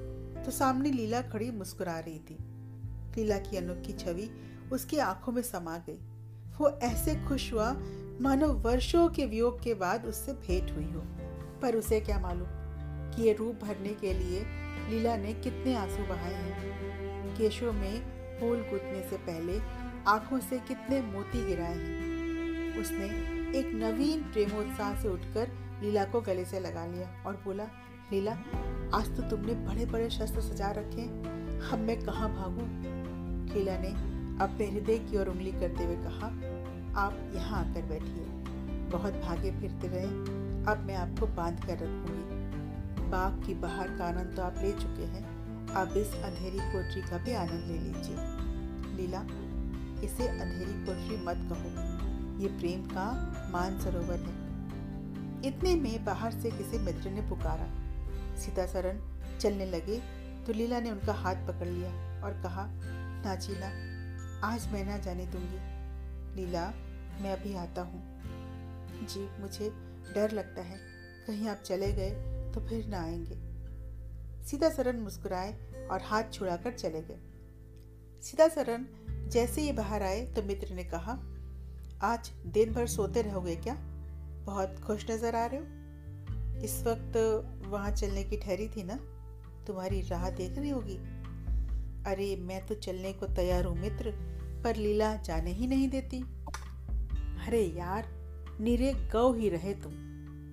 तो 0.43 0.51
सामने 0.51 0.91
लीला 0.91 1.21
खड़ी 1.21 1.51
मुस्कुरा 1.51 1.99
रही 1.99 2.19
थी। 2.19 2.37
लीला 3.17 3.37
की 3.37 3.57
अनोखी 3.57 3.93
छवि 3.93 4.29
उसकी 4.71 4.97
आँखों 4.97 5.31
में 5.31 5.41
समा 5.41 5.77
गई। 5.77 5.99
वो 6.57 6.69
ऐसे 6.69 7.15
खुश 7.15 7.53
हुआ 7.53 7.75
मानो 8.21 8.47
वर्षों 8.47 9.09
के 9.09 9.25
वियोग 9.25 9.61
के 9.61 9.73
बाद 9.73 10.05
उससे 10.05 10.33
भेंट 10.33 10.71
हुई 10.71 10.91
हो। 10.91 11.01
पर 11.61 11.75
उसे 11.75 12.01
क्या 12.01 12.19
मालूम? 12.19 12.47
कि 13.15 13.21
ये 13.21 13.33
रूप 13.33 13.59
भरने 13.63 13.89
के 13.89 14.13
लिए 14.13 14.45
लीला 14.89 15.17
ने 15.17 15.33
कितने 15.33 15.75
आँसू 15.75 16.03
बहाए 16.03 16.33
हैं? 16.33 17.35
केशों 17.37 17.73
में 17.73 18.01
फूल 18.39 18.57
गुदने 18.57 19.09
से 19.09 19.17
पहले 19.17 19.59
आँखों 20.07 20.39
से 20.39 20.59
कितने 20.59 21.01
मोती 21.01 21.45
गिराए 21.45 21.75
हैं? 21.75 22.81
उसने 22.81 23.05
एक 23.59 23.71
नवीन 23.73 24.21
प्रेमोत्साह 24.21 25.01
से 25.01 25.07
उठकर 25.07 25.51
लीला 25.83 26.03
को 26.05 26.21
गले 26.21 26.45
से 26.45 26.59
लगा 26.59 26.85
लिया 26.85 27.23
और 27.25 27.41
बोला, 27.45 27.63
लीला, 28.11 28.31
आज 28.93 29.15
तो 29.17 29.29
तुमने 29.29 29.53
बड़े 29.53 29.85
बड़े 29.85 30.09
शस्त्र 30.09 30.41
सजा 30.41 30.71
रखे 30.71 31.05
अब 31.71 31.79
मैं 31.79 32.05
कहाँ 32.05 32.29
भागू? 32.33 32.65
लीला 33.53 33.77
ने 33.77 33.89
अपने 34.43 34.71
हृदय 34.71 34.99
की 34.99 35.17
ओर 35.17 35.27
उंगली 35.27 35.51
करते 35.51 35.83
हुए 35.83 35.95
कहा, 35.95 36.27
आप 37.01 37.31
यहाँ 37.35 37.65
आकर 37.65 37.81
बैठिए। 37.81 38.25
बहुत 38.91 39.13
भागे 39.13 39.51
फिरते 39.51 39.87
रहे। 39.87 40.05
अब 40.65 40.83
मैं 40.87 40.95
आपको 40.95 41.27
बाँध 41.27 41.65
कर 41.65 41.73
रखूँगी। 41.73 42.30
बाग 43.11 43.43
की 43.45 43.53
बाहर 43.53 43.97
का 43.97 44.05
आनंद 44.05 44.35
तो 44.35 44.41
आप 44.41 44.55
ले 44.57 44.71
चुके 44.71 45.05
हैं। 45.05 45.23
अब 45.75 45.97
इस 45.97 46.13
अंधेरी 46.15 46.59
कोठरी 46.71 47.01
का 47.01 47.17
भी 47.17 47.33
आनंद 47.33 47.67
ले 47.67 47.77
लीजिए। 47.77 48.15
लीला, 48.97 49.21
इसे 50.03 50.27
अंधेरी 50.27 50.85
कोठरी 50.85 51.17
मत 51.25 51.49
कहो। 51.51 51.69
ये 52.41 52.47
प्रेम 52.59 52.85
का 52.85 53.05
मान 53.51 53.79
सरोवर 53.79 54.19
है। 54.19 54.39
इतने 55.47 55.75
में 55.75 56.05
बाहर 56.05 56.31
से 56.31 56.51
किसी 56.51 56.77
मित्र 56.77 57.09
ने 57.09 57.21
पुकारा। 57.21 57.67
सीता 58.37 58.65
सरन 58.65 59.01
चलने 59.41 59.65
लगे 59.65 59.99
तो 60.45 60.53
लीला 60.53 60.79
ने 60.79 60.91
उनका 60.91 61.13
हाथ 61.13 61.47
पकड़ 61.47 61.67
लिया 61.67 61.89
और 62.23 62.41
कहा 62.43 62.65
नाचीला 63.23 63.67
आज 64.47 64.71
मैं 64.73 64.83
ना 64.85 64.97
जाने 64.97 65.25
दूँगी। 65.25 65.59
लीला, 66.35 66.65
मैं 67.21 67.33
अभी 67.33 67.55
आता 67.55 67.81
हूँ। 67.81 68.01
जी, 69.03 69.27
मुझे 69.39 69.69
डर 70.15 70.31
लगता 70.31 70.61
है। 70.61 70.77
कहीं 71.27 71.47
आप 71.49 71.61
चले 71.65 71.91
गए 71.91 72.30
तो 72.51 72.61
फिर 72.61 72.85
ना 72.85 73.01
आएँगे 73.01 73.51
सीधा 74.45 74.69
सरन 74.69 74.95
मुस्कुराए 74.95 75.53
और 75.91 76.01
हाथ 76.01 76.23
छुड़ाकर 76.33 76.71
चले 76.71 77.01
गए। 77.01 77.19
सीधा 78.21 78.47
सरन 78.47 78.87
जैसे 79.29 79.61
ही 79.61 79.71
बाहर 79.71 80.03
आए 80.03 80.25
तो 80.25 80.43
मित्र 80.43 80.73
ने 80.73 80.83
कहा, 80.83 81.19
आज 82.01 82.31
दिन 82.47 82.73
भर 82.73 82.87
सोते 82.87 83.21
रहोगे 83.21 83.55
क्या? 83.55 83.75
बहुत 84.45 84.79
खुश 84.79 85.11
नज़र 85.11 85.35
आ 85.35 85.45
रहे 85.45 85.59
हो? 85.59 85.65
इस 86.63 86.83
वक्त 86.83 87.17
वहाँ 87.67 87.91
चलने 87.91 88.23
की 88.23 88.37
ठहरी 88.37 88.67
थी 88.67 88.83
ना? 88.83 88.95
तुम्हारी 89.67 90.01
राह 90.01 90.29
देख 90.29 90.57
रही 90.57 90.69
होगी? 90.69 90.97
अरे, 92.05 92.35
मैं 92.35 92.67
तो 92.67 92.75
चलने 92.75 93.13
को 93.13 93.25
तैयार 93.27 93.65
हूँ 93.65 93.77
मित्र, 93.77 94.11
पर 94.63 94.75
लीला 94.75 95.15
जाने 95.15 95.51
ही 95.51 95.67
नहीं 95.67 95.89
देती। 95.89 96.21
अरे 97.47 97.63
यार, 97.63 98.07
निरे 98.61 98.93
गौ 98.93 99.33
ही 99.33 99.49
रहे 99.49 99.73
तुम। 99.73 99.91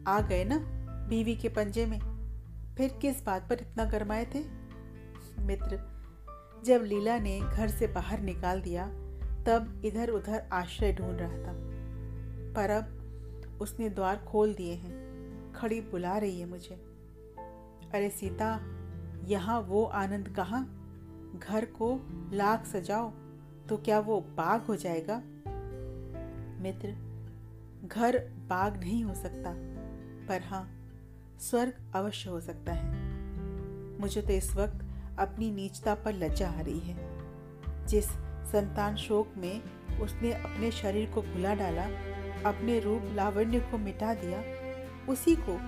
आ 0.08 0.20
गए 0.20 0.44
ना? 0.44 0.77
बीवी 1.08 1.36
के 1.36 1.48
पंजे 1.48 1.86
में। 1.86 2.00
फिर 2.76 2.98
किस 3.02 3.24
बात 3.24 3.48
पर 3.48 3.54
इतना 3.54 3.84
गरमाए 3.84 4.24
थे? 4.24 4.44
मित्र, 5.42 5.98
जब 6.64 6.82
लीला 6.84 7.18
ने 7.18 7.40
घर 7.40 7.68
से 7.68 7.86
बाहर 7.86 8.20
निकाल 8.20 8.60
दिया, 8.60 8.86
तब 9.44 9.82
इधर 9.84 10.10
उधर 10.10 10.48
आश्रय 10.52 10.92
ढूंढ 10.92 11.18
रहा 11.20 11.38
था। 11.38 11.54
पर 12.54 12.70
अब 12.70 12.94
उसने 13.60 13.88
द्वार 13.88 14.16
खोल 14.16 14.54
दिए 14.54 14.74
हैं। 14.74 15.08
खड़ी 15.52 15.80
बुला 15.80 16.18
रही 16.18 16.40
है 16.40 16.46
मुझे। 16.46 16.74
अरे 17.94 18.10
सीता, 18.10 18.60
यहाँ 19.24 19.60
वो 19.60 19.84
आनंद 19.84 20.28
कहाँ? 20.28 20.74
घर 21.42 21.64
को 21.64 22.00
लाख 22.32 22.66
सजाओ 22.66 23.10
तो 23.68 23.76
क्या 23.76 24.00
वो 24.00 24.20
बाग 24.20 24.60
हो 24.60 24.76
जाएगा? 24.76 25.22
मित्र, 26.62 26.96
घर 27.88 28.18
बाग 28.28 28.76
नहीं 28.80 29.04
हो 29.04 29.14
सकता। 29.14 29.54
पर 30.26 30.42
हाँ 30.42 30.77
स्वर्ग 31.38 31.72
अवश्य 31.94 32.30
हो 32.30 32.40
सकता 32.40 32.72
है। 32.72 32.92
मुझे 34.00 34.22
तो 34.22 34.32
इस 34.32 34.56
वक्त 34.56 34.84
अपनी 35.18 35.50
नीचता 35.50 35.94
पर 35.94 36.12
लज्जा 36.12 36.48
आ 36.48 36.60
रही 36.60 36.78
है। 36.78 36.96
जिस 37.86 38.04
संतान 38.46 38.96
शोक 38.96 39.32
में 39.36 39.62
उसने 40.00 40.32
अपने 40.32 40.70
शरीर 40.70 41.10
को 41.10 41.22
भुला 41.22 41.54
डाला, 41.54 41.84
अपने 42.50 42.80
रूप 42.80 43.02
लावण्य 43.14 43.60
को 43.60 43.78
मिटा 43.78 44.14
दिया, 44.14 44.42
उसी 45.12 45.36
को 45.36 45.60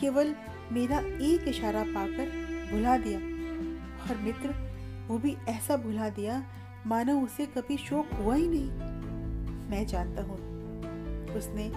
केवल 0.00 0.34
मेरा 0.72 0.98
एक 0.98 1.44
इशारा 1.48 1.82
पाकर 1.82 2.26
भुला 2.72 2.96
दिया। 2.98 3.18
और 4.02 4.16
मित्र, 4.16 4.54
वो 5.08 5.18
भी 5.18 5.36
ऐसा 5.48 5.76
भुला 5.76 6.08
दिया, 6.08 6.44
मानो 6.86 7.20
उसे 7.20 7.46
कभी 7.46 7.76
शोक 7.76 8.12
हुआ 8.12 8.34
ही 8.34 8.48
नहीं। 8.48 8.70
मैं 9.70 9.86
जानता 9.86 10.22
हूँ, 10.22 10.36
उसने 11.34 11.72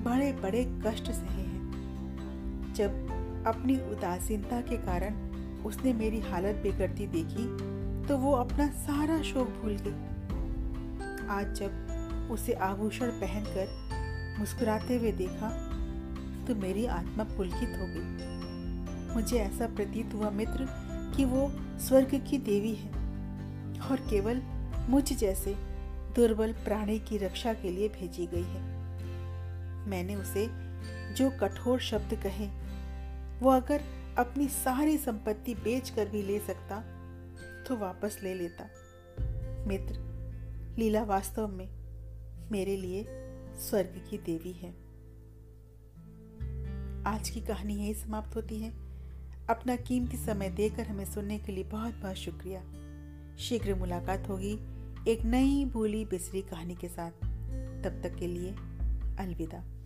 बड़े 0.00 0.32
बड़े 0.32 0.80
कष्ट 0.86 1.10
सहे 1.10 1.42
हैं। 1.42 1.61
जब 2.74 3.44
अपनी 3.46 3.76
उदासीनता 3.92 4.60
के 4.60 4.76
कारण 4.76 5.14
उसने 5.64 5.92
मेरी 5.92 6.20
हालत 6.20 6.56
बिगड़ती 6.62 7.06
देखी 7.06 7.46
तो 8.08 8.16
वो 8.18 8.32
अपना 8.32 8.66
सारा 8.78 9.20
शोक 9.22 9.48
भूल 9.60 9.76
गई। 9.80 11.26
आज 11.28 11.54
जब 11.54 12.28
उसे 12.30 12.52
आभूषण 12.52 13.10
पहनकर 13.20 14.36
मुस्कुराते 14.38 14.96
हुए 14.98 15.12
देखा 15.12 15.50
तो 16.46 16.54
मेरी 16.54 16.86
आत्मा 16.86 17.24
पुलकित 17.24 17.76
हो 17.78 17.86
गई। 17.88 19.14
मुझे 19.14 19.38
ऐसा 19.38 19.66
प्रतीत 19.66 20.14
हुआ 20.14 20.30
मित्र 20.30 20.66
कि 21.16 21.24
वो 21.24 21.50
स्वर्ग 21.78 22.14
की 22.30 22.38
देवी 22.38 22.74
है 22.74 22.90
और 23.90 24.06
केवल 24.10 24.42
मुझ 24.88 25.12
जैसे 25.12 25.54
दुर्बल 26.16 26.52
प्राणी 26.64 26.98
की 26.98 27.18
रक्षा 27.18 27.52
के 27.52 27.70
लिए 27.70 27.88
भेजी 27.88 28.26
गई 28.26 28.42
है। 28.42 28.62
मैंने 29.90 30.14
उसे 30.14 30.48
जो 31.14 31.30
कठोर 31.40 31.80
शब्द 31.80 32.14
कहे 32.22 32.46
वो 33.42 33.50
अगर 33.50 33.82
अपनी 34.18 34.48
सारी 34.48 34.98
संपत्ति 34.98 35.54
बेच 35.54 35.90
कर 35.90 36.08
भी 36.08 36.22
ले 36.22 36.38
सकता 36.38 36.80
तो 37.68 37.76
वापस 37.76 38.18
ले 38.22 38.34
लेता। 38.34 38.64
मित्र, 39.66 39.94
लीला 40.78 41.02
वास्तव 41.02 41.48
में 41.48 41.68
मेरे 42.52 42.76
लिए 42.76 43.06
स्वर्ग 43.58 44.06
की 44.10 44.18
देवी 44.18 44.52
है। 44.52 44.70
आज 47.04 47.30
की 47.30 47.40
कहानी 47.40 47.74
यही 47.74 47.94
समाप्त 47.94 48.36
होती 48.36 48.58
है। 48.58 48.70
अपना 49.46 49.76
कीमती 49.76 50.16
समय 50.16 50.50
देकर 50.50 50.86
हमें 50.86 51.04
सुनने 51.04 51.38
के 51.38 51.52
लिए 51.52 51.64
बहुत 51.64 51.94
बहुत 51.94 52.16
शुक्रिया। 52.16 52.60
शीघ्र 53.36 53.74
मुलाकात 53.74 54.28
होगी 54.28 54.58
एक 55.08 55.22
नई 55.22 55.64
भूली 55.64 56.04
बिसरी 56.04 56.42
कहानी 56.42 56.74
के 56.74 56.88
साथ। 56.88 57.10
तब 57.84 58.00
तक 58.02 58.14
के 58.14 58.26
लिए 58.26 58.50
अलविदा। 59.18 59.81